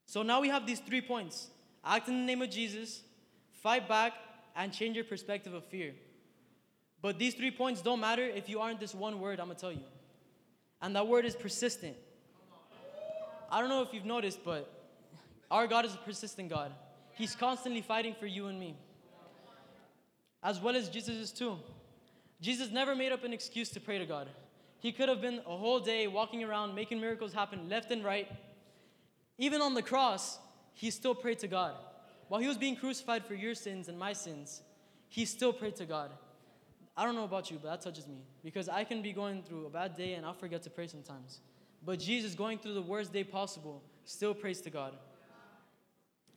So 0.06 0.22
now 0.22 0.40
we 0.40 0.48
have 0.48 0.66
these 0.66 0.80
three 0.80 1.02
points 1.02 1.48
act 1.84 2.08
in 2.08 2.20
the 2.20 2.24
name 2.24 2.42
of 2.42 2.50
Jesus, 2.50 3.02
fight 3.62 3.88
back, 3.88 4.14
and 4.56 4.72
change 4.72 4.96
your 4.96 5.04
perspective 5.04 5.52
of 5.54 5.64
fear. 5.64 5.94
But 7.00 7.18
these 7.18 7.34
three 7.34 7.50
points 7.50 7.80
don't 7.80 8.00
matter 8.00 8.24
if 8.24 8.48
you 8.48 8.60
aren't 8.60 8.80
this 8.80 8.94
one 8.94 9.20
word 9.20 9.38
I'm 9.38 9.48
gonna 9.48 9.58
tell 9.58 9.72
you. 9.72 9.84
And 10.80 10.96
that 10.96 11.06
word 11.06 11.24
is 11.24 11.36
persistent. 11.36 11.96
I 13.50 13.60
don't 13.60 13.68
know 13.68 13.82
if 13.82 13.92
you've 13.92 14.04
noticed, 14.04 14.40
but 14.44 14.70
our 15.50 15.66
God 15.66 15.84
is 15.84 15.94
a 15.94 15.98
persistent 15.98 16.48
God. 16.48 16.72
He's 17.18 17.34
constantly 17.34 17.82
fighting 17.82 18.14
for 18.14 18.26
you 18.26 18.46
and 18.46 18.60
me, 18.60 18.76
as 20.40 20.60
well 20.60 20.76
as 20.76 20.88
Jesus 20.88 21.16
is 21.16 21.32
too. 21.32 21.56
Jesus 22.40 22.70
never 22.70 22.94
made 22.94 23.10
up 23.10 23.24
an 23.24 23.32
excuse 23.32 23.70
to 23.70 23.80
pray 23.80 23.98
to 23.98 24.06
God. 24.06 24.28
He 24.78 24.92
could 24.92 25.08
have 25.08 25.20
been 25.20 25.40
a 25.44 25.56
whole 25.56 25.80
day 25.80 26.06
walking 26.06 26.44
around 26.44 26.76
making 26.76 27.00
miracles 27.00 27.32
happen 27.32 27.68
left 27.68 27.90
and 27.90 28.04
right. 28.04 28.28
Even 29.36 29.60
on 29.60 29.74
the 29.74 29.82
cross, 29.82 30.38
he 30.74 30.92
still 30.92 31.14
prayed 31.14 31.40
to 31.40 31.48
God. 31.48 31.74
While 32.28 32.40
he 32.40 32.46
was 32.46 32.56
being 32.56 32.76
crucified 32.76 33.24
for 33.24 33.34
your 33.34 33.56
sins 33.56 33.88
and 33.88 33.98
my 33.98 34.12
sins, 34.12 34.62
he 35.08 35.24
still 35.24 35.52
prayed 35.52 35.74
to 35.76 35.86
God. 35.86 36.12
I 36.96 37.04
don't 37.04 37.16
know 37.16 37.24
about 37.24 37.50
you, 37.50 37.58
but 37.60 37.68
that 37.70 37.80
touches 37.80 38.06
me 38.06 38.22
because 38.44 38.68
I 38.68 38.84
can 38.84 39.02
be 39.02 39.12
going 39.12 39.42
through 39.42 39.66
a 39.66 39.70
bad 39.70 39.96
day 39.96 40.14
and 40.14 40.24
I'll 40.24 40.34
forget 40.34 40.62
to 40.62 40.70
pray 40.70 40.86
sometimes. 40.86 41.40
But 41.84 41.98
Jesus, 41.98 42.34
going 42.34 42.58
through 42.58 42.74
the 42.74 42.82
worst 42.82 43.12
day 43.12 43.24
possible, 43.24 43.82
still 44.04 44.34
prays 44.34 44.60
to 44.60 44.70
God. 44.70 44.94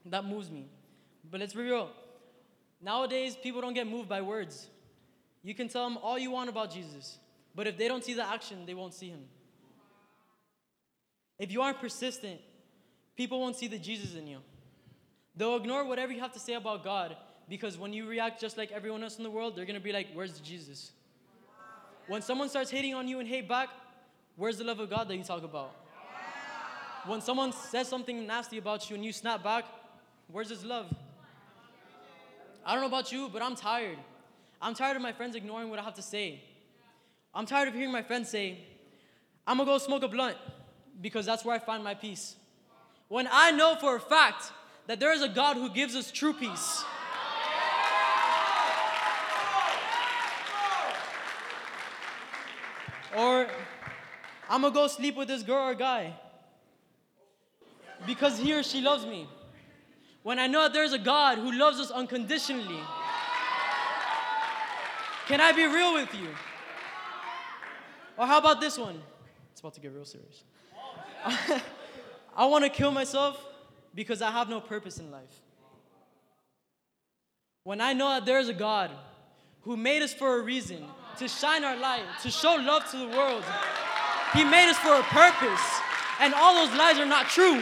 That 0.06 0.26
moves 0.26 0.50
me. 0.50 0.68
But 1.30 1.40
let's 1.40 1.54
be 1.54 1.62
real. 1.62 1.90
Nowadays, 2.82 3.38
people 3.42 3.62
don't 3.62 3.74
get 3.74 3.88
moved 3.88 4.10
by 4.10 4.22
words. 4.22 4.68
You 5.44 5.54
can 5.54 5.68
tell 5.68 5.88
them 5.88 5.98
all 5.98 6.18
you 6.18 6.32
want 6.32 6.50
about 6.50 6.72
Jesus, 6.72 7.18
but 7.56 7.68
if 7.68 7.78
they 7.78 7.88
don't 7.88 8.04
see 8.04 8.14
the 8.14 8.28
action, 8.28 8.66
they 8.66 8.74
won't 8.74 8.94
see 8.94 9.10
him. 9.10 9.22
If 11.40 11.52
you 11.52 11.62
aren't 11.62 11.80
persistent, 11.80 12.40
people 13.16 13.40
won't 13.40 13.56
see 13.56 13.68
the 13.68 13.80
Jesus 13.80 14.16
in 14.16 14.28
you. 14.28 14.40
They'll 15.36 15.56
ignore 15.56 15.86
whatever 15.86 16.12
you 16.12 16.20
have 16.20 16.34
to 16.34 16.40
say 16.40 16.54
about 16.54 16.84
God 16.84 17.16
because 17.50 17.78
when 17.78 17.94
you 17.94 18.08
react 18.08 18.40
just 18.40 18.58
like 18.58 18.72
everyone 18.72 19.04
else 19.04 19.18
in 19.18 19.24
the 19.24 19.32
world, 19.32 19.56
they're 19.56 19.66
gonna 19.66 19.80
be 19.80 19.92
like, 19.92 20.08
Where's 20.14 20.34
the 20.34 20.44
Jesus? 20.44 20.92
When 22.08 22.22
someone 22.22 22.50
starts 22.50 22.70
hating 22.70 22.94
on 22.94 23.08
you 23.08 23.20
and 23.20 23.28
hate 23.28 23.48
back, 23.48 23.70
where's 24.36 24.58
the 24.58 24.64
love 24.64 24.80
of 24.80 24.90
God 24.90 25.08
that 25.08 25.16
you 25.16 25.24
talk 25.24 25.44
about? 25.44 25.76
When 27.06 27.22
someone 27.22 27.52
says 27.52 27.88
something 27.88 28.28
nasty 28.28 28.58
about 28.58 28.90
you 28.90 28.96
and 28.96 29.04
you 29.04 29.12
snap 29.12 29.44
back, 29.44 29.66
where's 30.32 30.50
his 30.50 30.64
love? 30.64 30.88
I 32.66 32.74
don't 32.74 32.82
know 32.82 32.88
about 32.88 33.12
you, 33.12 33.30
but 33.32 33.42
I'm 33.42 33.56
tired. 33.56 33.98
I'm 34.62 34.74
tired 34.74 34.96
of 34.96 35.02
my 35.02 35.12
friends 35.12 35.36
ignoring 35.36 35.70
what 35.70 35.80
I 35.80 35.84
have 35.84 35.96
to 35.96 36.02
say. 36.02 36.42
I'm 37.34 37.46
tired 37.46 37.68
of 37.68 37.74
hearing 37.74 37.92
my 37.92 38.04
friends 38.04 38.30
say, 38.30 38.60
I'm 39.48 39.58
gonna 39.58 39.70
go 39.70 39.78
smoke 39.78 40.04
a 40.04 40.08
blunt 40.08 40.38
because 41.02 41.26
that's 41.26 41.44
where 41.44 41.56
I 41.56 41.60
find 41.60 41.84
my 41.84 41.96
peace. 41.96 42.36
When 43.08 43.28
I 43.32 43.52
know 43.52 43.76
for 43.76 43.96
a 43.96 44.00
fact 44.00 44.52
that 44.88 45.00
there 45.00 45.14
is 45.14 45.22
a 45.22 45.30
God 45.30 45.58
who 45.58 45.70
gives 45.70 45.96
us 45.96 46.12
true 46.12 46.34
peace. 46.34 46.84
Or 53.16 53.48
I'm 54.50 54.62
gonna 54.62 54.74
go 54.74 54.88
sleep 54.88 55.16
with 55.16 55.28
this 55.28 55.44
girl 55.44 55.70
or 55.70 55.76
guy 55.76 56.14
because 58.06 58.38
he 58.38 58.54
or 58.54 58.64
she 58.64 58.82
loves 58.82 59.06
me. 59.06 59.28
When 60.24 60.38
I 60.40 60.48
know 60.48 60.64
that 60.64 60.74
there's 60.74 60.94
a 60.94 61.00
God 61.00 61.38
who 61.40 61.52
loves 61.52 61.80
us 61.80 61.90
unconditionally. 61.90 62.80
Can 65.28 65.42
I 65.42 65.52
be 65.52 65.66
real 65.66 65.94
with 65.94 66.14
you? 66.14 66.28
Or 68.18 68.28
how 68.28 68.38
about 68.38 68.62
this 68.62 68.78
one? 68.78 69.02
It's 69.52 69.62
about 69.62 69.74
to 69.76 69.80
get 69.80 69.94
real 69.94 70.06
serious. 70.06 70.44
I 72.36 72.46
want 72.46 72.64
to 72.64 72.70
kill 72.70 72.92
myself 72.92 73.44
because 73.96 74.22
I 74.22 74.32
have 74.32 74.50
no 74.50 74.62
purpose 74.62 74.98
in 74.98 75.12
life. 75.12 75.42
When 77.64 77.82
I 77.82 77.94
know 77.94 78.10
that 78.10 78.26
there's 78.26 78.50
a 78.50 78.54
God 78.54 78.92
who 79.62 79.78
made 79.78 80.02
us 80.02 80.14
for 80.14 80.40
a 80.40 80.44
reason, 80.44 80.86
to 81.18 81.28
shine 81.28 81.64
our 81.64 81.78
light, 81.78 82.04
to 82.24 82.32
show 82.32 82.56
love 82.56 82.90
to 82.92 82.98
the 82.98 83.08
world, 83.08 83.44
He 84.34 84.44
made 84.44 84.70
us 84.70 84.78
for 84.78 84.94
a 84.94 85.04
purpose, 85.04 85.62
and 86.20 86.34
all 86.34 86.66
those 86.66 86.76
lies 86.78 86.98
are 86.98 87.06
not 87.06 87.28
true. 87.28 87.62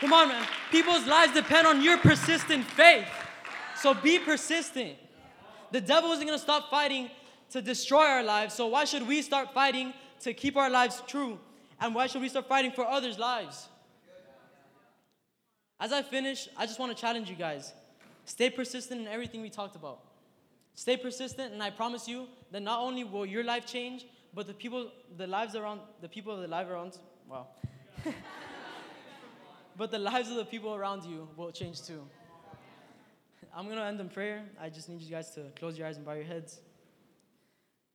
Come 0.00 0.12
on, 0.12 0.28
man. 0.28 0.46
People's 0.70 1.06
lives 1.06 1.34
depend 1.34 1.66
on 1.66 1.82
your 1.82 1.98
persistent 1.98 2.64
faith. 2.64 3.08
So 3.76 3.94
be 3.94 4.18
persistent. 4.18 4.96
The 5.72 5.80
devil 5.80 6.12
isn't 6.12 6.24
gonna 6.24 6.38
stop 6.38 6.70
fighting 6.70 7.10
to 7.50 7.60
destroy 7.60 8.04
our 8.04 8.22
lives, 8.22 8.54
so 8.54 8.66
why 8.68 8.84
should 8.84 9.06
we 9.06 9.22
start 9.22 9.52
fighting 9.52 9.92
to 10.20 10.32
keep 10.34 10.56
our 10.56 10.70
lives 10.70 11.02
true? 11.06 11.38
And 11.80 11.94
why 11.94 12.06
should 12.06 12.22
we 12.22 12.28
start 12.28 12.48
fighting 12.48 12.72
for 12.72 12.86
others' 12.86 13.18
lives? 13.18 13.68
As 15.80 15.92
I 15.92 16.02
finish, 16.02 16.48
I 16.56 16.66
just 16.66 16.78
want 16.78 16.94
to 16.94 17.00
challenge 17.00 17.30
you 17.30 17.36
guys. 17.36 17.72
Stay 18.24 18.50
persistent 18.50 19.00
in 19.00 19.08
everything 19.08 19.42
we 19.42 19.50
talked 19.50 19.76
about. 19.76 20.00
Stay 20.74 20.96
persistent, 20.96 21.52
and 21.52 21.62
I 21.62 21.70
promise 21.70 22.06
you 22.06 22.26
that 22.52 22.62
not 22.62 22.80
only 22.80 23.04
will 23.04 23.26
your 23.26 23.44
life 23.44 23.66
change, 23.66 24.06
but 24.34 24.46
the 24.46 24.54
people, 24.54 24.90
the 25.16 25.26
lives 25.26 25.54
around, 25.54 25.80
the 26.00 26.08
people 26.08 26.34
of 26.34 26.40
the 26.40 26.48
life 26.48 26.68
around, 26.68 26.98
wow. 27.28 27.46
but 29.78 29.92
the 29.92 29.98
lives 29.98 30.28
of 30.28 30.36
the 30.36 30.44
people 30.44 30.74
around 30.74 31.04
you 31.04 31.28
will 31.36 31.52
change 31.52 31.82
too. 31.82 32.02
I'm 33.54 33.66
going 33.66 33.78
to 33.78 33.84
end 33.84 34.00
in 34.00 34.08
prayer. 34.08 34.42
I 34.60 34.68
just 34.68 34.88
need 34.88 35.00
you 35.00 35.10
guys 35.10 35.30
to 35.36 35.44
close 35.58 35.78
your 35.78 35.86
eyes 35.86 35.96
and 35.96 36.04
bow 36.04 36.14
your 36.14 36.24
heads. 36.24 36.58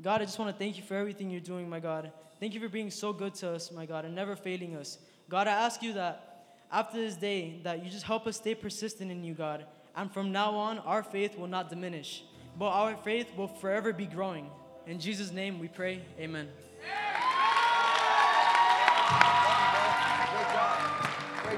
God, 0.01 0.21
I 0.21 0.25
just 0.25 0.39
want 0.39 0.49
to 0.51 0.57
thank 0.57 0.77
you 0.77 0.83
for 0.83 0.95
everything 0.95 1.29
you're 1.29 1.41
doing, 1.41 1.69
my 1.69 1.79
God. 1.79 2.11
Thank 2.39 2.53
you 2.53 2.59
for 2.59 2.69
being 2.69 2.89
so 2.89 3.13
good 3.13 3.35
to 3.35 3.51
us, 3.51 3.71
my 3.71 3.85
God, 3.85 4.05
and 4.05 4.15
never 4.15 4.35
failing 4.35 4.75
us. 4.75 4.97
God, 5.29 5.47
I 5.47 5.51
ask 5.51 5.83
you 5.83 5.93
that 5.93 6.45
after 6.71 6.97
this 6.97 7.15
day, 7.15 7.59
that 7.63 7.83
you 7.83 7.89
just 7.89 8.05
help 8.05 8.25
us 8.27 8.37
stay 8.37 8.55
persistent 8.55 9.11
in 9.11 9.23
you, 9.23 9.33
God. 9.33 9.65
And 9.95 10.11
from 10.11 10.31
now 10.31 10.55
on, 10.55 10.79
our 10.79 11.03
faith 11.03 11.37
will 11.37 11.47
not 11.47 11.69
diminish, 11.69 12.23
but 12.57 12.69
our 12.69 12.95
faith 12.97 13.27
will 13.37 13.47
forever 13.47 13.93
be 13.93 14.05
growing. 14.05 14.49
In 14.87 14.99
Jesus' 14.99 15.31
name 15.31 15.59
we 15.59 15.67
pray, 15.67 16.01
amen. 16.19 16.49
Great 16.79 17.13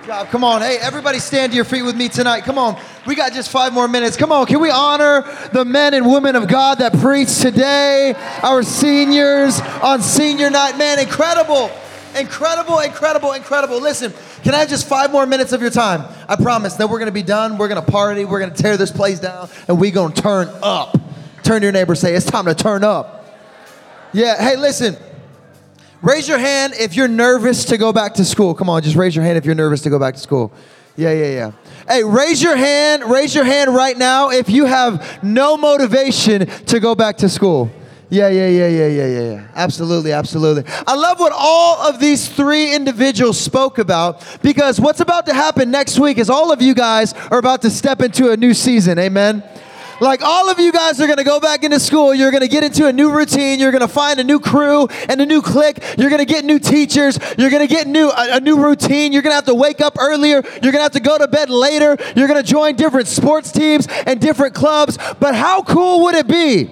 job. 0.06 0.30
Come 0.30 0.44
on. 0.44 0.62
Hey, 0.62 0.78
everybody 0.80 1.18
stand 1.18 1.52
to 1.52 1.56
your 1.56 1.66
feet 1.66 1.82
with 1.82 1.96
me 1.96 2.10
tonight. 2.10 2.42
Come 2.42 2.60
on. 2.60 2.80
We 3.08 3.16
got 3.16 3.34
just 3.34 3.50
five 3.50 3.74
more 3.74 3.88
minutes. 3.88 4.16
Come 4.16 4.32
on. 4.32 4.46
Can 4.46 4.60
we 4.60 4.70
honor 4.70 5.24
the 5.52 5.66
men 5.66 5.96
and 5.96 6.06
women 6.06 6.36
of 6.36 6.48
God 6.48 6.78
that 6.78 6.94
preached 7.00 7.42
today? 7.42 8.14
Our 8.44 8.62
seniors 8.62 9.60
on 9.82 10.04
senior 10.04 10.52
night. 10.52 10.78
Man, 10.78 11.00
incredible. 11.00 11.72
Incredible, 12.16 12.80
incredible, 12.80 13.32
incredible. 13.34 13.82
Listen, 13.82 14.14
can 14.44 14.54
I 14.54 14.60
have 14.60 14.70
just 14.70 14.88
five 14.88 15.12
more 15.12 15.26
minutes 15.26 15.54
of 15.54 15.62
your 15.62 15.72
time? 15.72 16.04
I 16.30 16.36
promise 16.36 16.76
that 16.76 16.88
we're 16.88 17.00
going 17.00 17.08
to 17.08 17.12
be 17.12 17.24
done. 17.24 17.58
We're 17.58 17.68
going 17.68 17.84
to 17.84 17.92
party. 17.92 18.26
We're 18.26 18.40
going 18.40 18.54
to 18.54 18.62
tear 18.62 18.78
this 18.78 18.92
place 18.92 19.20
down 19.20 19.50
and 19.68 19.80
we're 19.82 19.92
going 19.92 20.14
to 20.14 20.22
turn 20.22 20.50
up. 20.62 20.96
Turn 21.42 21.62
to 21.62 21.66
your 21.66 21.74
neighbor 21.74 21.96
say, 21.96 22.14
It's 22.14 22.26
time 22.28 22.46
to 22.46 22.54
turn 22.54 22.84
up. 22.84 23.26
Yeah. 24.14 24.38
Hey, 24.38 24.56
listen. 24.56 24.98
Raise 26.06 26.28
your 26.28 26.38
hand 26.38 26.76
if 26.78 26.96
you're 26.96 27.08
nervous 27.08 27.66
to 27.66 27.80
go 27.80 27.92
back 27.92 28.14
to 28.14 28.26
school. 28.26 28.54
Come 28.54 28.70
on, 28.70 28.84
just 28.84 28.96
raise 28.96 29.16
your 29.16 29.26
hand 29.26 29.40
if 29.40 29.46
you're 29.46 29.56
nervous 29.56 29.82
to 29.82 29.90
go 29.90 29.98
back 29.98 30.14
to 30.14 30.20
school. 30.20 30.54
Yeah, 30.96 31.12
yeah, 31.12 31.32
yeah. 31.32 31.52
Hey, 31.88 32.04
raise 32.04 32.44
your 32.44 32.56
hand, 32.56 33.06
raise 33.06 33.34
your 33.34 33.44
hand 33.44 33.74
right 33.74 33.98
now 33.98 34.30
if 34.30 34.48
you 34.48 34.66
have 34.66 35.24
no 35.24 35.58
motivation 35.58 36.46
to 36.46 36.80
go 36.80 36.94
back 36.94 37.18
to 37.18 37.28
school. 37.28 37.72
Yeah, 38.12 38.30
yeah, 38.30 38.48
yeah, 38.48 38.68
yeah, 38.68 38.88
yeah, 38.88 39.08
yeah, 39.08 39.32
yeah. 39.32 39.48
Absolutely, 39.56 40.12
absolutely. 40.12 40.64
I 40.86 40.94
love 40.94 41.20
what 41.20 41.34
all 41.36 41.82
of 41.90 42.00
these 42.00 42.30
three 42.30 42.76
individuals 42.76 43.40
spoke 43.40 43.80
about 43.80 44.24
because 44.44 44.80
what's 44.80 45.00
about 45.00 45.26
to 45.26 45.34
happen 45.34 45.72
next 45.72 45.98
week 45.98 46.20
is 46.20 46.30
all 46.30 46.52
of 46.52 46.62
you 46.62 46.76
guys 46.76 47.16
are 47.32 47.40
about 47.40 47.64
to 47.64 47.72
step 47.72 48.04
into 48.04 48.30
a 48.30 48.38
new 48.38 48.54
season. 48.54 49.00
Amen. 49.00 49.44
Like 50.02 50.22
all 50.22 50.50
of 50.50 50.60
you 50.60 50.72
guys 50.72 51.00
are 51.00 51.08
going 51.08 51.18
to 51.18 51.24
go 51.24 51.40
back 51.40 51.64
into 51.64 51.80
school. 51.80 52.14
You're 52.14 52.32
going 52.32 52.42
to 52.42 52.50
get 52.50 52.64
into 52.64 52.88
a 52.88 52.94
new 52.94 53.12
routine. 53.12 53.60
You're 53.60 53.72
going 53.72 53.82
to 53.82 53.88
find 53.88 54.20
a 54.20 54.24
new 54.24 54.40
crew 54.40 54.88
and 55.08 55.22
a 55.22 55.26
new 55.26 55.42
clique. 55.42 55.82
You're 55.98 56.10
going 56.10 56.20
to 56.20 56.26
get 56.26 56.44
new 56.44 56.60
teachers. 56.60 57.18
You're 57.38 57.50
going 57.50 57.66
to 57.66 57.74
get 57.74 57.88
new 57.88 58.10
a, 58.10 58.38
a 58.38 58.40
new 58.40 58.62
routine. 58.62 59.14
You're 59.14 59.22
going 59.22 59.32
to 59.32 59.36
have 59.36 59.46
to 59.46 59.56
wake 59.56 59.80
up 59.80 59.98
earlier. 60.00 60.42
You're 60.62 60.72
going 60.72 60.74
to 60.74 60.82
have 60.82 60.92
to 60.94 61.00
go 61.00 61.18
to 61.18 61.28
bed 61.28 61.50
later. 61.50 61.98
You're 62.16 62.28
going 62.28 62.42
to 62.42 62.48
join 62.48 62.76
different 62.76 63.08
sports 63.08 63.52
teams 63.52 63.88
and 64.06 64.20
different 64.20 64.54
clubs. 64.54 64.98
But 65.20 65.34
how 65.34 65.64
cool 65.64 66.04
would 66.04 66.16
it 66.16 66.28
be? 66.28 66.70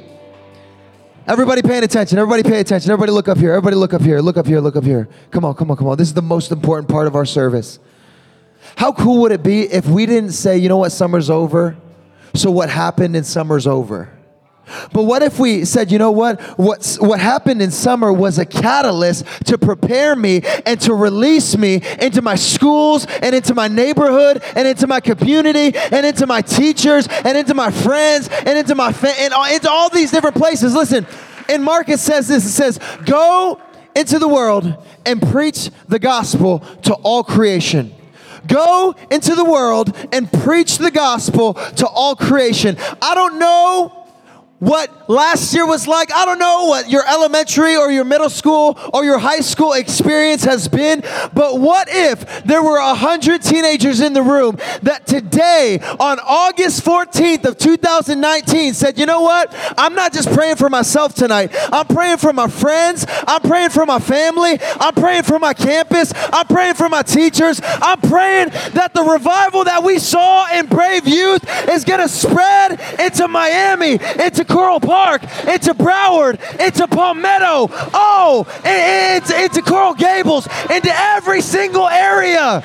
Everybody 1.25 1.61
paying 1.61 1.85
attention. 1.85 2.17
Everybody 2.17 2.43
pay 2.43 2.59
attention. 2.59 2.91
Everybody 2.91 3.13
look 3.13 3.29
up 3.29 3.37
here. 3.37 3.53
Everybody 3.53 3.77
look 3.77 3.93
up 3.93 4.01
here. 4.01 4.19
Look 4.19 4.35
up 4.35 4.45
here. 4.45 4.59
Look 4.59 4.75
up 4.75 4.83
here. 4.83 5.07
Come 5.31 5.45
on, 5.45 5.55
come 5.55 5.71
on, 5.71 5.77
come 5.77 5.87
on. 5.87 5.97
This 5.97 6.09
is 6.09 6.13
the 6.13 6.21
most 6.21 6.51
important 6.51 6.89
part 6.89 7.07
of 7.07 7.15
our 7.15 7.25
service. 7.25 7.79
How 8.75 8.91
cool 8.91 9.21
would 9.21 9.31
it 9.31 9.43
be 9.43 9.61
if 9.61 9.87
we 9.87 10.05
didn't 10.05 10.31
say, 10.31 10.57
you 10.57 10.67
know 10.67 10.77
what, 10.77 10.91
summer's 10.91 11.29
over? 11.29 11.77
So 12.33 12.49
what 12.51 12.69
happened 12.69 13.15
in 13.15 13.23
summer's 13.23 13.67
over. 13.67 14.09
But 14.93 15.03
what 15.03 15.21
if 15.21 15.39
we 15.39 15.65
said, 15.65 15.91
you 15.91 15.99
know 15.99 16.11
what? 16.11 16.41
What's, 16.57 16.97
what 16.97 17.19
happened 17.19 17.61
in 17.61 17.69
summer 17.69 18.13
was 18.13 18.39
a 18.39 18.45
catalyst 18.45 19.25
to 19.47 19.57
prepare 19.57 20.15
me 20.15 20.41
and 20.65 20.79
to 20.81 20.93
release 20.93 21.57
me 21.57 21.81
into 21.99 22.21
my 22.21 22.35
schools 22.35 23.05
and 23.21 23.35
into 23.35 23.53
my 23.53 23.67
neighborhood 23.67 24.41
and 24.55 24.67
into 24.67 24.87
my 24.87 25.01
community 25.01 25.77
and 25.91 26.05
into 26.05 26.25
my 26.25 26.41
teachers 26.41 27.07
and 27.25 27.37
into 27.37 27.53
my 27.53 27.71
friends 27.71 28.29
and 28.45 28.57
into 28.57 28.73
my 28.73 28.93
fa- 28.93 29.19
and 29.19 29.33
all- 29.33 29.53
into 29.53 29.69
all 29.69 29.89
these 29.89 30.11
different 30.11 30.37
places. 30.37 30.73
Listen, 30.73 31.05
and 31.49 31.61
Marcus 31.63 32.01
says 32.01 32.29
this. 32.29 32.45
It 32.45 32.51
says, 32.51 32.79
"Go 33.05 33.59
into 33.95 34.17
the 34.17 34.29
world 34.29 34.73
and 35.05 35.21
preach 35.21 35.69
the 35.89 35.99
gospel 35.99 36.63
to 36.83 36.93
all 37.03 37.23
creation." 37.23 37.93
Go 38.47 38.95
into 39.09 39.35
the 39.35 39.45
world 39.45 39.95
and 40.11 40.31
preach 40.31 40.77
the 40.77 40.91
gospel 40.91 41.53
to 41.53 41.87
all 41.87 42.15
creation. 42.15 42.77
I 43.01 43.15
don't 43.15 43.39
know 43.39 44.07
what 44.59 45.02
last 45.13 45.53
year 45.53 45.65
was 45.65 45.87
like. 45.87 46.11
I 46.11 46.25
don't 46.25 46.39
know 46.39 46.65
what 46.65 46.89
your 46.89 47.07
elementary 47.07 47.75
or 47.75 47.91
your 47.91 48.03
middle 48.03 48.29
school 48.29 48.77
or 48.93 49.05
your 49.05 49.19
high 49.19 49.39
school 49.39 49.73
experience 49.73 50.43
has 50.43 50.67
been, 50.67 51.01
but 51.33 51.59
what 51.59 51.87
if 51.89 52.43
there 52.43 52.63
were 52.63 52.77
a 52.77 52.95
hundred 52.95 53.41
teenagers 53.41 54.01
in 54.01 54.13
the 54.13 54.21
room 54.21 54.57
that 54.81 55.05
today, 55.05 55.79
on 55.99 56.19
August 56.19 56.83
14th 56.83 57.45
of 57.45 57.57
2019, 57.57 58.73
said, 58.73 58.97
you 58.97 59.05
know 59.05 59.21
what? 59.21 59.53
I'm 59.77 59.93
not 59.95 60.13
just 60.13 60.31
praying 60.31 60.55
for 60.55 60.69
myself 60.69 61.13
tonight. 61.13 61.51
I'm 61.71 61.87
praying 61.87 62.17
for 62.17 62.33
my 62.33 62.47
friends. 62.47 63.05
I'm 63.27 63.41
praying 63.41 63.69
for 63.69 63.85
my 63.85 63.99
family. 63.99 64.59
I'm 64.79 64.93
praying 64.93 65.23
for 65.23 65.39
my 65.39 65.53
campus. 65.53 66.13
I'm 66.15 66.47
praying 66.47 66.75
for 66.75 66.89
my 66.89 67.01
teachers. 67.01 67.61
I'm 67.63 67.99
praying 68.01 68.49
that 68.73 68.91
the 68.93 69.03
revival 69.03 69.63
that 69.65 69.83
we 69.83 69.99
saw 69.99 70.51
in 70.51 70.65
Brave 70.65 71.07
Youth 71.07 71.43
is 71.69 71.83
going 71.83 71.99
to 71.99 72.09
spread 72.09 72.79
into 72.99 73.27
Miami, 73.27 73.99
into 74.23 74.45
Coral 74.45 74.79
Park, 74.79 75.02
into 75.11 75.73
Broward, 75.73 76.39
into 76.59 76.87
Palmetto. 76.87 77.69
Oh, 77.93 78.45
it- 78.63 79.23
it's 79.23 79.31
into 79.31 79.61
Coral 79.61 79.93
Gables, 79.93 80.47
into 80.69 80.91
every 80.93 81.41
single 81.41 81.87
area. 81.87 82.63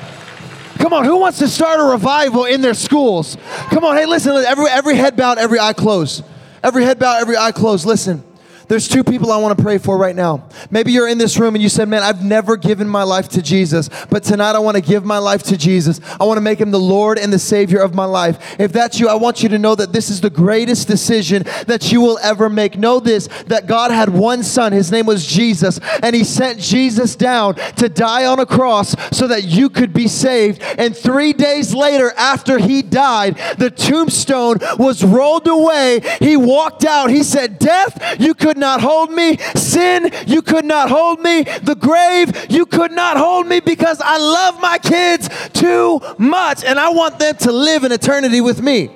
Come 0.79 0.93
on, 0.93 1.03
who 1.03 1.17
wants 1.17 1.39
to 1.39 1.47
start 1.47 1.79
a 1.79 1.83
revival 1.83 2.45
in 2.45 2.61
their 2.61 2.73
schools? 2.73 3.37
Come 3.69 3.83
on, 3.83 3.97
hey, 3.97 4.05
listen, 4.05 4.31
every, 4.35 4.65
every 4.69 4.95
head 4.95 5.15
bowed, 5.17 5.37
every 5.37 5.59
eye 5.59 5.73
closed. 5.73 6.23
Every 6.63 6.83
head 6.85 6.99
bowed, 6.99 7.21
every 7.21 7.35
eye 7.37 7.51
closed. 7.51 7.85
Listen, 7.85 8.23
there's 8.69 8.87
two 8.87 9.03
people 9.03 9.31
I 9.31 9.37
want 9.37 9.57
to 9.57 9.63
pray 9.63 9.79
for 9.79 9.97
right 9.97 10.15
now. 10.15 10.47
Maybe 10.69 10.91
you're 10.91 11.07
in 11.07 11.17
this 11.17 11.39
room 11.39 11.55
and 11.55 11.61
you 11.61 11.69
said, 11.69 11.89
Man, 11.89 12.03
I've 12.03 12.23
never 12.23 12.55
given 12.55 12.87
my 12.87 13.01
life 13.01 13.27
to 13.29 13.41
Jesus, 13.41 13.89
but 14.11 14.23
tonight 14.23 14.55
I 14.55 14.59
want 14.59 14.75
to 14.75 14.81
give 14.81 15.03
my 15.03 15.17
life 15.17 15.41
to 15.43 15.57
Jesus. 15.57 15.99
I 16.19 16.25
want 16.25 16.37
to 16.37 16.41
make 16.41 16.61
him 16.61 16.69
the 16.69 16.79
Lord 16.79 17.17
and 17.17 17.33
the 17.33 17.39
Savior 17.39 17.79
of 17.79 17.95
my 17.95 18.05
life. 18.05 18.59
If 18.59 18.71
that's 18.71 18.99
you, 18.99 19.09
I 19.09 19.15
want 19.15 19.41
you 19.41 19.49
to 19.49 19.57
know 19.57 19.73
that 19.73 19.91
this 19.91 20.11
is 20.11 20.21
the 20.21 20.29
greatest 20.29 20.87
decision 20.87 21.43
that 21.65 21.91
you 21.91 21.99
will 21.99 22.19
ever 22.19 22.47
make. 22.47 22.77
Know 22.77 22.99
this 22.99 23.27
that 23.47 23.65
God 23.65 23.89
had 23.89 24.09
one 24.09 24.43
son, 24.43 24.71
his 24.71 24.91
name 24.91 25.07
was 25.07 25.25
Jesus, 25.25 25.79
and 26.03 26.15
he 26.15 26.23
sent 26.23 26.59
Jesus 26.59 27.15
down 27.15 27.55
to 27.77 27.89
die 27.89 28.25
on 28.25 28.39
a 28.39 28.45
cross 28.45 28.95
so 29.11 29.25
that 29.25 29.45
you 29.45 29.71
could 29.71 29.93
be 29.93 30.07
saved. 30.07 30.61
And 30.77 30.95
three 30.95 31.33
days 31.33 31.73
later, 31.73 32.11
after 32.15 32.59
he 32.59 32.83
died, 32.83 33.35
the 33.57 33.71
tombstone 33.71 34.59
was 34.77 35.03
rolled 35.03 35.47
away. 35.47 36.01
He 36.19 36.37
walked 36.37 36.85
out. 36.85 37.09
He 37.09 37.23
said, 37.23 37.57
Death, 37.57 38.19
you 38.19 38.35
could 38.35 38.58
not 38.59 38.81
hold 38.81 39.11
me. 39.11 39.37
Sin, 39.55 40.11
you 40.27 40.41
could 40.41 40.65
not 40.65 40.89
hold 40.89 41.19
me. 41.21 41.43
The 41.43 41.75
grave, 41.75 42.51
you 42.51 42.65
could 42.65 42.91
not 42.91 43.17
hold 43.17 43.47
me 43.47 43.59
because 43.59 44.01
I 44.03 44.17
love 44.17 44.61
my 44.61 44.77
kids 44.77 45.29
too 45.53 46.01
much 46.17 46.63
and 46.63 46.79
I 46.79 46.89
want 46.89 47.19
them 47.19 47.35
to 47.37 47.51
live 47.51 47.83
in 47.83 47.91
eternity 47.91 48.41
with 48.41 48.61
me. 48.61 48.91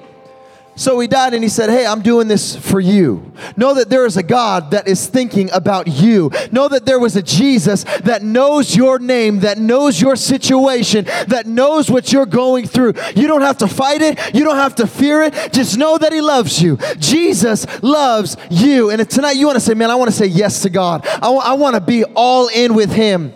So 0.76 1.00
he 1.00 1.08
died 1.08 1.34
and 1.34 1.44
he 1.44 1.50
said, 1.50 1.70
Hey, 1.70 1.86
I'm 1.86 2.02
doing 2.02 2.28
this 2.28 2.56
for 2.56 2.80
you. 2.80 3.32
Know 3.56 3.76
that 3.76 3.90
there 3.90 4.06
is 4.06 4.18
a 4.18 4.24
God 4.24 4.72
that 4.72 4.88
is 4.88 5.08
thinking 5.08 5.52
about 5.52 5.88
you. 5.88 6.32
Know 6.52 6.68
that 6.68 6.86
there 6.86 7.00
was 7.00 7.16
a 7.16 7.22
Jesus 7.22 7.84
that 8.04 8.24
knows 8.24 8.76
your 8.76 8.98
name, 8.98 9.42
that 9.42 9.60
knows 9.60 10.02
your 10.02 10.16
situation, 10.16 11.06
that 11.28 11.46
knows 11.46 11.92
what 11.92 12.12
you're 12.12 12.26
going 12.26 12.68
through. 12.68 12.94
You 13.16 13.28
don't 13.28 13.42
have 13.42 13.60
to 13.60 13.68
fight 13.68 14.02
it, 14.02 14.20
you 14.34 14.44
don't 14.44 14.56
have 14.56 14.76
to 14.76 14.88
fear 14.88 15.22
it. 15.22 15.34
Just 15.54 15.78
know 15.78 15.98
that 15.98 16.12
he 16.12 16.22
loves 16.22 16.62
you. 16.62 16.78
Jesus 16.98 17.66
loves 17.84 18.36
you. 18.50 18.90
And 18.90 19.00
if 19.00 19.10
tonight 19.10 19.34
you 19.34 19.46
want 19.46 19.58
to 19.58 19.62
say, 19.66 19.76
Man, 19.76 19.92
I 19.92 19.96
want 19.96 20.10
to 20.10 20.16
say 20.18 20.26
yes 20.26 20.64
to 20.64 20.70
God, 20.70 21.06
I, 21.08 21.20
w- 21.20 21.42
I 21.44 21.54
want 21.54 21.76
to 21.76 21.82
be 21.82 22.04
all 22.04 22.48
in 22.48 22.74
with 22.74 22.92
him. 22.92 23.34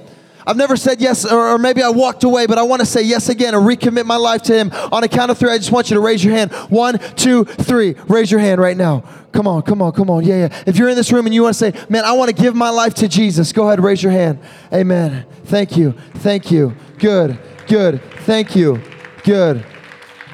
I've 0.47 0.55
never 0.55 0.77
said 0.77 1.01
yes, 1.01 1.29
or, 1.29 1.49
or 1.49 1.57
maybe 1.57 1.83
I 1.83 1.89
walked 1.89 2.23
away, 2.23 2.47
but 2.47 2.57
I 2.57 2.63
want 2.63 2.79
to 2.79 2.85
say 2.85 3.01
yes 3.01 3.27
again 3.27 3.53
and 3.53 3.67
recommit 3.67 4.05
my 4.05 4.15
life 4.15 4.43
to 4.43 4.55
Him. 4.55 4.71
On 4.93 5.03
a 5.03 5.09
count 5.09 5.29
of 5.29 5.37
three, 5.37 5.51
I 5.51 5.57
just 5.57 5.73
want 5.73 5.89
you 5.89 5.95
to 5.95 5.99
raise 5.99 6.23
your 6.23 6.33
hand. 6.33 6.53
One, 6.69 6.99
two, 7.17 7.43
three. 7.43 7.95
Raise 8.07 8.31
your 8.31 8.39
hand 8.39 8.61
right 8.61 8.77
now. 8.77 9.03
Come 9.33 9.45
on, 9.45 9.61
come 9.63 9.81
on, 9.81 9.91
come 9.91 10.09
on. 10.09 10.23
Yeah, 10.23 10.47
yeah. 10.47 10.63
If 10.65 10.77
you're 10.77 10.87
in 10.87 10.95
this 10.95 11.11
room 11.11 11.25
and 11.25 11.35
you 11.35 11.43
want 11.43 11.55
to 11.55 11.59
say, 11.59 11.73
man, 11.89 12.05
I 12.05 12.13
want 12.13 12.29
to 12.29 12.41
give 12.41 12.55
my 12.55 12.69
life 12.69 12.93
to 12.95 13.09
Jesus, 13.09 13.51
go 13.51 13.67
ahead, 13.67 13.83
raise 13.83 14.01
your 14.01 14.13
hand. 14.13 14.39
Amen. 14.73 15.25
Thank 15.43 15.75
you. 15.75 15.91
Thank 16.15 16.49
you. 16.49 16.73
Good, 16.97 17.37
good. 17.67 18.01
Thank 18.21 18.55
you. 18.55 18.81
Good. 19.25 19.65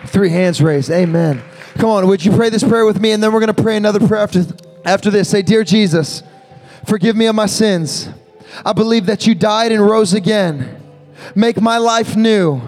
Three 0.05 0.29
hands 0.29 0.61
raised. 0.61 0.91
Amen. 0.91 1.41
Come 1.79 1.89
on, 1.89 2.07
would 2.07 2.23
you 2.23 2.31
pray 2.31 2.49
this 2.49 2.63
prayer 2.63 2.85
with 2.85 3.01
me? 3.01 3.13
And 3.13 3.23
then 3.23 3.33
we're 3.33 3.39
going 3.39 3.53
to 3.53 3.63
pray 3.63 3.77
another 3.77 4.05
prayer 4.07 4.21
after, 4.21 4.45
after 4.85 5.09
this. 5.09 5.27
Say, 5.27 5.41
Dear 5.41 5.63
Jesus, 5.63 6.21
forgive 6.85 7.15
me 7.15 7.25
of 7.25 7.33
my 7.33 7.47
sins. 7.47 8.09
I 8.65 8.73
believe 8.73 9.05
that 9.07 9.27
you 9.27 9.35
died 9.35 9.71
and 9.71 9.85
rose 9.85 10.13
again. 10.13 10.81
Make 11.35 11.61
my 11.61 11.77
life 11.77 12.15
new. 12.15 12.61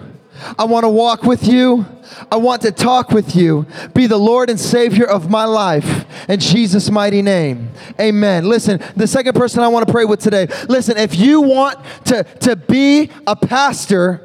I 0.57 0.65
want 0.65 0.83
to 0.83 0.89
walk 0.89 1.23
with 1.23 1.47
you. 1.47 1.85
I 2.31 2.37
want 2.37 2.61
to 2.63 2.71
talk 2.71 3.11
with 3.11 3.35
you. 3.35 3.65
Be 3.93 4.07
the 4.07 4.17
Lord 4.17 4.49
and 4.49 4.59
Savior 4.59 5.05
of 5.05 5.29
my 5.29 5.45
life. 5.45 6.05
In 6.29 6.39
Jesus' 6.39 6.89
mighty 6.89 7.21
name. 7.21 7.71
Amen. 7.99 8.47
Listen, 8.47 8.81
the 8.95 9.07
second 9.07 9.33
person 9.33 9.61
I 9.61 9.67
want 9.67 9.87
to 9.87 9.91
pray 9.91 10.05
with 10.05 10.19
today. 10.19 10.47
Listen, 10.67 10.97
if 10.97 11.15
you 11.15 11.41
want 11.41 11.79
to, 12.05 12.23
to 12.23 12.55
be 12.55 13.09
a 13.27 13.35
pastor, 13.35 14.24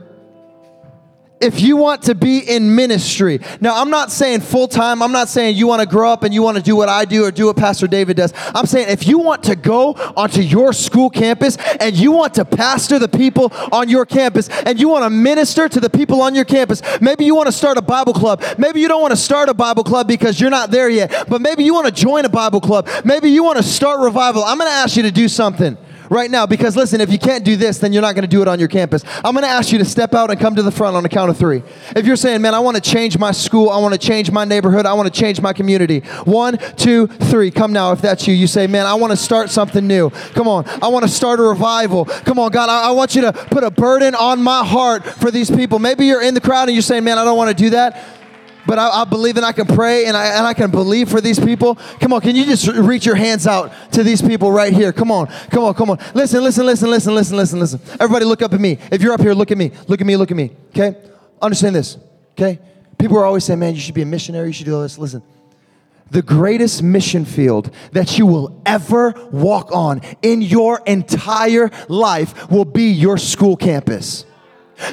if 1.40 1.60
you 1.60 1.76
want 1.76 2.02
to 2.02 2.14
be 2.14 2.38
in 2.38 2.74
ministry. 2.74 3.40
Now, 3.60 3.80
I'm 3.80 3.90
not 3.90 4.12
saying 4.12 4.40
full 4.40 4.68
time. 4.68 5.02
I'm 5.02 5.12
not 5.12 5.28
saying 5.28 5.56
you 5.56 5.66
want 5.66 5.80
to 5.80 5.88
grow 5.88 6.12
up 6.12 6.22
and 6.22 6.34
you 6.34 6.42
want 6.42 6.58
to 6.58 6.62
do 6.62 6.76
what 6.76 6.88
I 6.88 7.04
do 7.06 7.24
or 7.24 7.30
do 7.30 7.46
what 7.46 7.56
Pastor 7.56 7.86
David 7.86 8.18
does. 8.18 8.32
I'm 8.54 8.66
saying 8.66 8.88
if 8.90 9.06
you 9.06 9.18
want 9.18 9.42
to 9.44 9.56
go 9.56 9.94
onto 10.16 10.42
your 10.42 10.72
school 10.72 11.08
campus 11.08 11.56
and 11.80 11.96
you 11.96 12.12
want 12.12 12.34
to 12.34 12.44
pastor 12.44 12.98
the 12.98 13.08
people 13.08 13.52
on 13.72 13.88
your 13.88 14.04
campus 14.04 14.48
and 14.66 14.78
you 14.78 14.88
want 14.88 15.04
to 15.04 15.10
minister 15.10 15.68
to 15.68 15.80
the 15.80 15.90
people 15.90 16.20
on 16.20 16.34
your 16.34 16.44
campus, 16.44 16.82
maybe 17.00 17.24
you 17.24 17.34
want 17.34 17.46
to 17.46 17.52
start 17.52 17.78
a 17.78 17.82
Bible 17.82 18.12
club. 18.12 18.42
Maybe 18.58 18.80
you 18.80 18.88
don't 18.88 19.00
want 19.00 19.12
to 19.12 19.16
start 19.16 19.48
a 19.48 19.54
Bible 19.54 19.84
club 19.84 20.06
because 20.06 20.40
you're 20.40 20.50
not 20.50 20.70
there 20.70 20.90
yet, 20.90 21.26
but 21.28 21.40
maybe 21.40 21.64
you 21.64 21.72
want 21.72 21.86
to 21.86 21.92
join 21.92 22.24
a 22.24 22.28
Bible 22.28 22.60
club. 22.60 22.88
Maybe 23.04 23.30
you 23.30 23.42
want 23.44 23.56
to 23.56 23.62
start 23.62 24.00
revival. 24.00 24.44
I'm 24.44 24.58
going 24.58 24.68
to 24.68 24.74
ask 24.74 24.96
you 24.96 25.02
to 25.04 25.10
do 25.10 25.26
something 25.26 25.78
right 26.10 26.30
now 26.30 26.44
because 26.44 26.76
listen, 26.76 27.00
if 27.00 27.10
you 27.10 27.18
can't 27.18 27.44
do 27.44 27.56
this, 27.56 27.78
then 27.78 27.92
you're 27.92 28.02
not 28.02 28.14
going 28.14 28.22
to 28.22 28.28
do 28.28 28.42
it 28.42 28.48
on 28.48 28.58
your 28.58 28.68
campus. 28.68 29.02
I'm 29.24 29.32
going 29.32 29.44
to 29.44 29.48
ask 29.48 29.72
you 29.72 29.78
to 29.78 29.84
step 29.84 30.12
out 30.12 30.30
and 30.30 30.38
come 30.38 30.56
to 30.56 30.62
the 30.62 30.72
front 30.72 30.96
on 30.96 31.04
a 31.04 31.08
count 31.08 31.30
of 31.30 31.38
three. 31.38 31.62
If 31.96 32.04
you're 32.04 32.16
saying, 32.16 32.42
man, 32.42 32.54
I 32.54 32.58
want 32.58 32.76
to 32.76 32.82
change 32.82 33.16
my 33.16 33.32
school, 33.32 33.70
I 33.70 33.78
want 33.78 33.94
to 33.94 33.98
change 33.98 34.30
my 34.30 34.44
neighborhood, 34.44 34.84
I 34.84 34.92
want 34.92 35.12
to 35.12 35.18
change 35.18 35.40
my 35.40 35.52
community. 35.52 36.00
One, 36.24 36.58
two, 36.76 37.06
three. 37.06 37.50
Come 37.50 37.72
now 37.72 37.92
if 37.92 38.02
that's 38.02 38.26
you. 38.26 38.34
You 38.34 38.48
say, 38.48 38.66
man, 38.66 38.86
I 38.86 38.94
want 38.94 39.12
to 39.12 39.16
start 39.16 39.48
something 39.48 39.86
new. 39.86 40.10
Come 40.10 40.48
on. 40.48 40.66
I 40.82 40.88
want 40.88 41.04
to 41.04 41.10
start 41.10 41.38
a 41.40 41.44
revival. 41.44 42.04
Come 42.04 42.38
on, 42.38 42.50
God, 42.50 42.68
I, 42.68 42.88
I 42.88 42.90
want 42.90 43.14
you 43.14 43.22
to 43.22 43.32
put 43.32 43.64
a 43.64 43.70
burden 43.70 44.14
on 44.14 44.42
my 44.42 44.64
heart 44.64 45.06
for 45.06 45.30
these 45.30 45.50
people. 45.50 45.78
Maybe 45.78 46.06
you're 46.06 46.22
in 46.22 46.34
the 46.34 46.40
crowd 46.40 46.68
and 46.68 46.74
you're 46.74 46.82
saying, 46.82 47.04
man, 47.04 47.18
I 47.18 47.24
don't 47.24 47.36
want 47.36 47.56
to 47.56 47.62
do 47.62 47.70
that 47.70 48.19
but 48.66 48.78
I, 48.78 49.02
I, 49.02 49.04
believe 49.04 49.36
and 49.36 49.44
I 49.44 49.52
can 49.52 49.66
pray 49.66 50.06
and 50.06 50.16
I, 50.16 50.26
and 50.36 50.46
I 50.46 50.54
can 50.54 50.70
believe 50.70 51.08
for 51.08 51.20
these 51.20 51.38
people. 51.38 51.76
Come 52.00 52.12
on, 52.12 52.20
can 52.20 52.36
you 52.36 52.44
just 52.44 52.66
reach 52.68 53.06
your 53.06 53.14
hands 53.14 53.46
out 53.46 53.72
to 53.92 54.02
these 54.02 54.22
people 54.22 54.52
right 54.52 54.72
here? 54.72 54.92
Come 54.92 55.10
on, 55.10 55.26
come 55.50 55.64
on, 55.64 55.74
come 55.74 55.90
on. 55.90 55.98
Listen, 56.14 56.42
listen, 56.42 56.66
listen, 56.66 56.90
listen, 56.90 57.14
listen, 57.14 57.36
listen, 57.36 57.60
listen. 57.60 57.80
Everybody 58.00 58.24
look 58.24 58.42
up 58.42 58.52
at 58.52 58.60
me. 58.60 58.78
If 58.90 59.02
you're 59.02 59.12
up 59.12 59.20
here, 59.20 59.34
look 59.34 59.50
at 59.50 59.58
me. 59.58 59.72
Look 59.88 60.00
at 60.00 60.06
me, 60.06 60.16
look 60.16 60.30
at 60.30 60.36
me. 60.36 60.50
Okay? 60.70 60.96
Understand 61.40 61.76
this. 61.76 61.98
Okay? 62.32 62.58
People 62.98 63.18
are 63.18 63.24
always 63.24 63.44
saying, 63.44 63.58
man, 63.58 63.74
you 63.74 63.80
should 63.80 63.94
be 63.94 64.02
a 64.02 64.06
missionary, 64.06 64.48
you 64.48 64.52
should 64.52 64.66
do 64.66 64.74
all 64.74 64.82
this. 64.82 64.98
Listen. 64.98 65.22
The 66.10 66.22
greatest 66.22 66.82
mission 66.82 67.24
field 67.24 67.70
that 67.92 68.18
you 68.18 68.26
will 68.26 68.60
ever 68.66 69.14
walk 69.30 69.70
on 69.72 70.00
in 70.22 70.42
your 70.42 70.82
entire 70.84 71.70
life 71.88 72.50
will 72.50 72.64
be 72.64 72.90
your 72.90 73.16
school 73.16 73.56
campus 73.56 74.24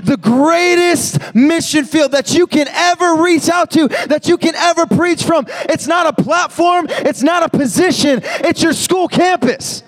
the 0.03 0.17
greatest 0.17 1.35
mission 1.35 1.85
field 1.85 2.11
that 2.11 2.33
you 2.33 2.47
can 2.47 2.67
ever 2.67 3.21
reach 3.21 3.49
out 3.49 3.71
to, 3.71 3.87
that 4.07 4.27
you 4.27 4.37
can 4.37 4.55
ever 4.55 4.85
preach 4.85 5.23
from. 5.23 5.45
It's 5.69 5.87
not 5.87 6.07
a 6.07 6.23
platform, 6.23 6.87
it's 6.89 7.23
not 7.23 7.43
a 7.43 7.49
position, 7.49 8.21
it's 8.23 8.61
your 8.63 8.73
school 8.73 9.07
campus. 9.07 9.83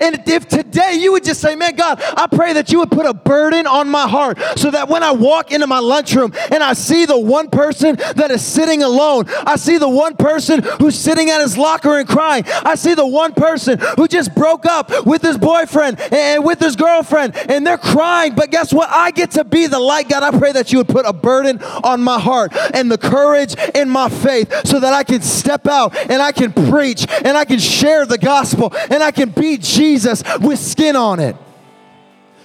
And 0.00 0.22
if 0.26 0.48
today 0.48 0.94
you 0.94 1.12
would 1.12 1.24
just 1.24 1.40
say, 1.40 1.54
man, 1.56 1.76
God, 1.76 2.00
I 2.16 2.26
pray 2.26 2.52
that 2.54 2.72
you 2.72 2.78
would 2.80 2.90
put 2.90 3.06
a 3.06 3.14
burden 3.14 3.66
on 3.66 3.88
my 3.88 4.08
heart 4.08 4.38
so 4.56 4.70
that 4.70 4.88
when 4.88 5.02
I 5.02 5.12
walk 5.12 5.52
into 5.52 5.66
my 5.66 5.78
lunchroom 5.78 6.32
and 6.50 6.62
I 6.62 6.72
see 6.72 7.06
the 7.06 7.18
one 7.18 7.48
person 7.48 7.96
that 7.96 8.30
is 8.30 8.44
sitting 8.44 8.82
alone, 8.82 9.24
I 9.28 9.56
see 9.56 9.78
the 9.78 9.88
one 9.88 10.16
person 10.16 10.62
who's 10.78 10.96
sitting 10.96 11.30
at 11.30 11.40
his 11.40 11.56
locker 11.56 11.98
and 11.98 12.08
crying, 12.08 12.44
I 12.46 12.74
see 12.74 12.94
the 12.94 13.06
one 13.06 13.32
person 13.32 13.78
who 13.96 14.08
just 14.08 14.34
broke 14.34 14.66
up 14.66 15.06
with 15.06 15.22
his 15.22 15.38
boyfriend 15.38 16.00
and 16.12 16.44
with 16.44 16.60
his 16.60 16.76
girlfriend 16.76 17.36
and 17.48 17.66
they're 17.66 17.78
crying. 17.78 18.34
But 18.34 18.50
guess 18.50 18.72
what? 18.72 18.88
I 18.90 19.10
get 19.10 19.32
to 19.32 19.44
be 19.44 19.66
the 19.66 19.78
light. 19.78 20.08
God, 20.08 20.22
I 20.22 20.36
pray 20.36 20.52
that 20.52 20.72
you 20.72 20.78
would 20.78 20.88
put 20.88 21.06
a 21.06 21.12
burden 21.12 21.62
on 21.62 22.02
my 22.02 22.18
heart 22.18 22.52
and 22.74 22.90
the 22.90 22.98
courage 22.98 23.54
in 23.74 23.88
my 23.88 24.08
faith 24.08 24.52
so 24.64 24.80
that 24.80 24.92
I 24.92 25.04
can 25.04 25.22
step 25.22 25.66
out 25.66 25.96
and 26.10 26.22
I 26.22 26.32
can 26.32 26.52
preach 26.52 27.06
and 27.24 27.36
I 27.36 27.44
can 27.44 27.58
share 27.58 28.06
the 28.06 28.18
gospel 28.18 28.72
and 28.90 29.02
I 29.02 29.10
can 29.10 29.30
be 29.30 29.58
with 30.40 30.58
skin 30.58 30.96
on 30.96 31.20
it. 31.20 31.36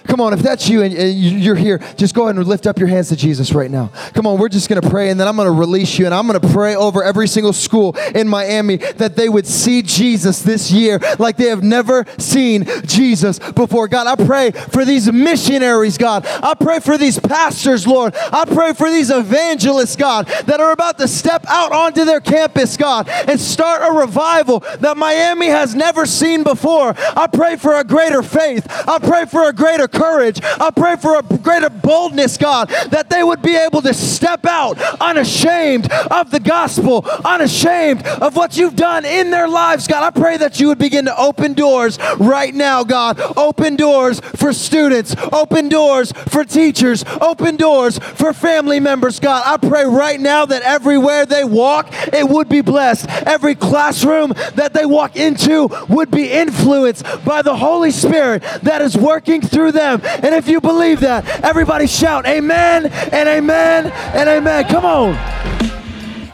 Come 0.04 0.20
on, 0.20 0.32
if 0.32 0.40
that's 0.40 0.68
you 0.68 0.82
and 0.82 0.92
you're 0.92 1.54
here, 1.54 1.78
just 1.96 2.14
go 2.14 2.24
ahead 2.24 2.36
and 2.36 2.46
lift 2.46 2.66
up 2.66 2.78
your 2.78 2.88
hands 2.88 3.08
to 3.08 3.16
Jesus 3.16 3.52
right 3.52 3.70
now. 3.70 3.90
Come 4.14 4.26
on, 4.26 4.38
we're 4.38 4.48
just 4.48 4.68
going 4.68 4.80
to 4.80 4.88
pray 4.88 5.10
and 5.10 5.18
then 5.18 5.28
I'm 5.28 5.36
going 5.36 5.46
to 5.46 5.52
release 5.52 5.98
you 5.98 6.06
and 6.06 6.14
I'm 6.14 6.26
going 6.26 6.40
to 6.40 6.48
pray 6.48 6.74
over 6.74 7.02
every 7.02 7.28
single 7.28 7.52
school 7.52 7.96
in 8.14 8.28
Miami 8.28 8.76
that 8.76 9.16
they 9.16 9.28
would 9.28 9.46
see 9.46 9.82
Jesus 9.82 10.42
this 10.42 10.70
year 10.70 11.00
like 11.18 11.36
they 11.36 11.48
have 11.48 11.62
never 11.62 12.04
seen 12.18 12.66
Jesus 12.84 13.38
before. 13.38 13.88
God, 13.88 14.06
I 14.06 14.22
pray 14.24 14.50
for 14.50 14.84
these 14.84 15.10
missionaries, 15.10 15.98
God. 15.98 16.26
I 16.26 16.54
pray 16.54 16.80
for 16.80 16.98
these 16.98 17.18
pastors, 17.18 17.86
Lord. 17.86 18.14
I 18.16 18.44
pray 18.44 18.72
for 18.72 18.90
these 18.90 19.10
evangelists, 19.10 19.96
God, 19.96 20.26
that 20.46 20.60
are 20.60 20.72
about 20.72 20.98
to 20.98 21.08
step 21.08 21.44
out 21.48 21.72
onto 21.72 22.04
their 22.04 22.20
campus, 22.20 22.76
God, 22.76 23.08
and 23.08 23.40
start 23.40 23.82
a 23.82 23.92
revival 23.92 24.60
that 24.80 24.96
Miami 24.96 25.46
has 25.46 25.74
never 25.74 26.06
seen 26.06 26.42
before. 26.42 26.94
I 26.98 27.28
pray 27.32 27.56
for 27.56 27.76
a 27.76 27.84
greater 27.84 28.22
faith. 28.22 28.66
I 28.88 28.98
pray 28.98 29.26
for 29.26 29.48
a 29.48 29.52
greater 29.52 29.88
courage. 29.92 30.40
I 30.42 30.70
pray 30.70 30.96
for 30.96 31.18
a 31.18 31.22
greater 31.22 31.70
boldness, 31.70 32.36
God, 32.36 32.68
that 32.90 33.10
they 33.10 33.22
would 33.22 33.42
be 33.42 33.56
able 33.56 33.82
to 33.82 33.94
step 33.94 34.46
out 34.46 34.80
unashamed 35.00 35.90
of 36.10 36.30
the 36.30 36.40
gospel, 36.40 37.04
unashamed 37.24 38.06
of 38.06 38.36
what 38.36 38.56
you've 38.56 38.76
done 38.76 39.04
in 39.04 39.30
their 39.30 39.48
lives, 39.48 39.86
God. 39.86 40.02
I 40.02 40.10
pray 40.18 40.36
that 40.38 40.60
you 40.60 40.68
would 40.68 40.78
begin 40.78 41.04
to 41.04 41.16
open 41.16 41.54
doors 41.54 41.98
right 42.18 42.54
now, 42.54 42.84
God. 42.84 43.20
Open 43.36 43.76
doors 43.76 44.20
for 44.20 44.52
students, 44.52 45.14
open 45.32 45.68
doors 45.68 46.12
for 46.12 46.44
teachers, 46.44 47.04
open 47.20 47.56
doors 47.56 47.98
for 47.98 48.32
family 48.32 48.80
members, 48.80 49.20
God. 49.20 49.42
I 49.46 49.56
pray 49.56 49.84
right 49.84 50.20
now 50.20 50.46
that 50.46 50.62
everywhere 50.62 51.26
they 51.26 51.44
walk, 51.44 51.88
it 52.12 52.28
would 52.28 52.48
be 52.48 52.60
blessed. 52.60 53.08
Every 53.26 53.54
classroom 53.54 54.32
that 54.54 54.72
they 54.72 54.86
walk 54.86 55.16
into 55.16 55.68
would 55.88 56.10
be 56.10 56.30
influenced 56.30 57.04
by 57.24 57.42
the 57.42 57.56
Holy 57.56 57.90
Spirit 57.90 58.42
that 58.62 58.80
is 58.82 58.96
working 58.96 59.40
through 59.40 59.72
them. 59.82 60.00
And 60.22 60.34
if 60.34 60.48
you 60.48 60.60
believe 60.60 61.00
that, 61.00 61.26
everybody 61.44 61.86
shout 61.86 62.26
amen 62.26 62.86
and 62.86 63.28
amen 63.28 63.86
and 64.14 64.28
amen. 64.28 64.64
Come 64.68 64.84
on. 64.84 65.14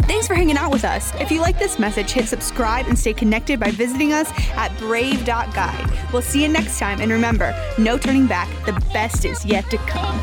Thanks 0.03 0.27
for 0.27 0.35
hanging 0.35 0.57
out 0.57 0.73
with 0.73 0.85
us. 0.85 1.15
If 1.21 1.31
you 1.31 1.41
like 1.41 1.59
this 1.59 1.79
message, 1.79 2.11
hit 2.11 2.27
subscribe 2.27 2.87
and 2.87 2.99
stay 2.99 3.13
connected 3.13 3.61
by 3.61 3.71
visiting 3.71 4.13
us 4.13 4.31
at 4.57 4.77
brave.guide. 4.79 6.13
We'll 6.13 6.23
see 6.23 6.43
you 6.43 6.49
next 6.49 6.79
time, 6.79 7.01
and 7.01 7.13
remember 7.13 7.55
no 7.77 7.99
turning 7.99 8.27
back, 8.27 8.49
the 8.65 8.73
best 8.93 9.27
is 9.27 9.45
yet 9.45 9.69
to 9.71 9.77
come. 9.79 10.19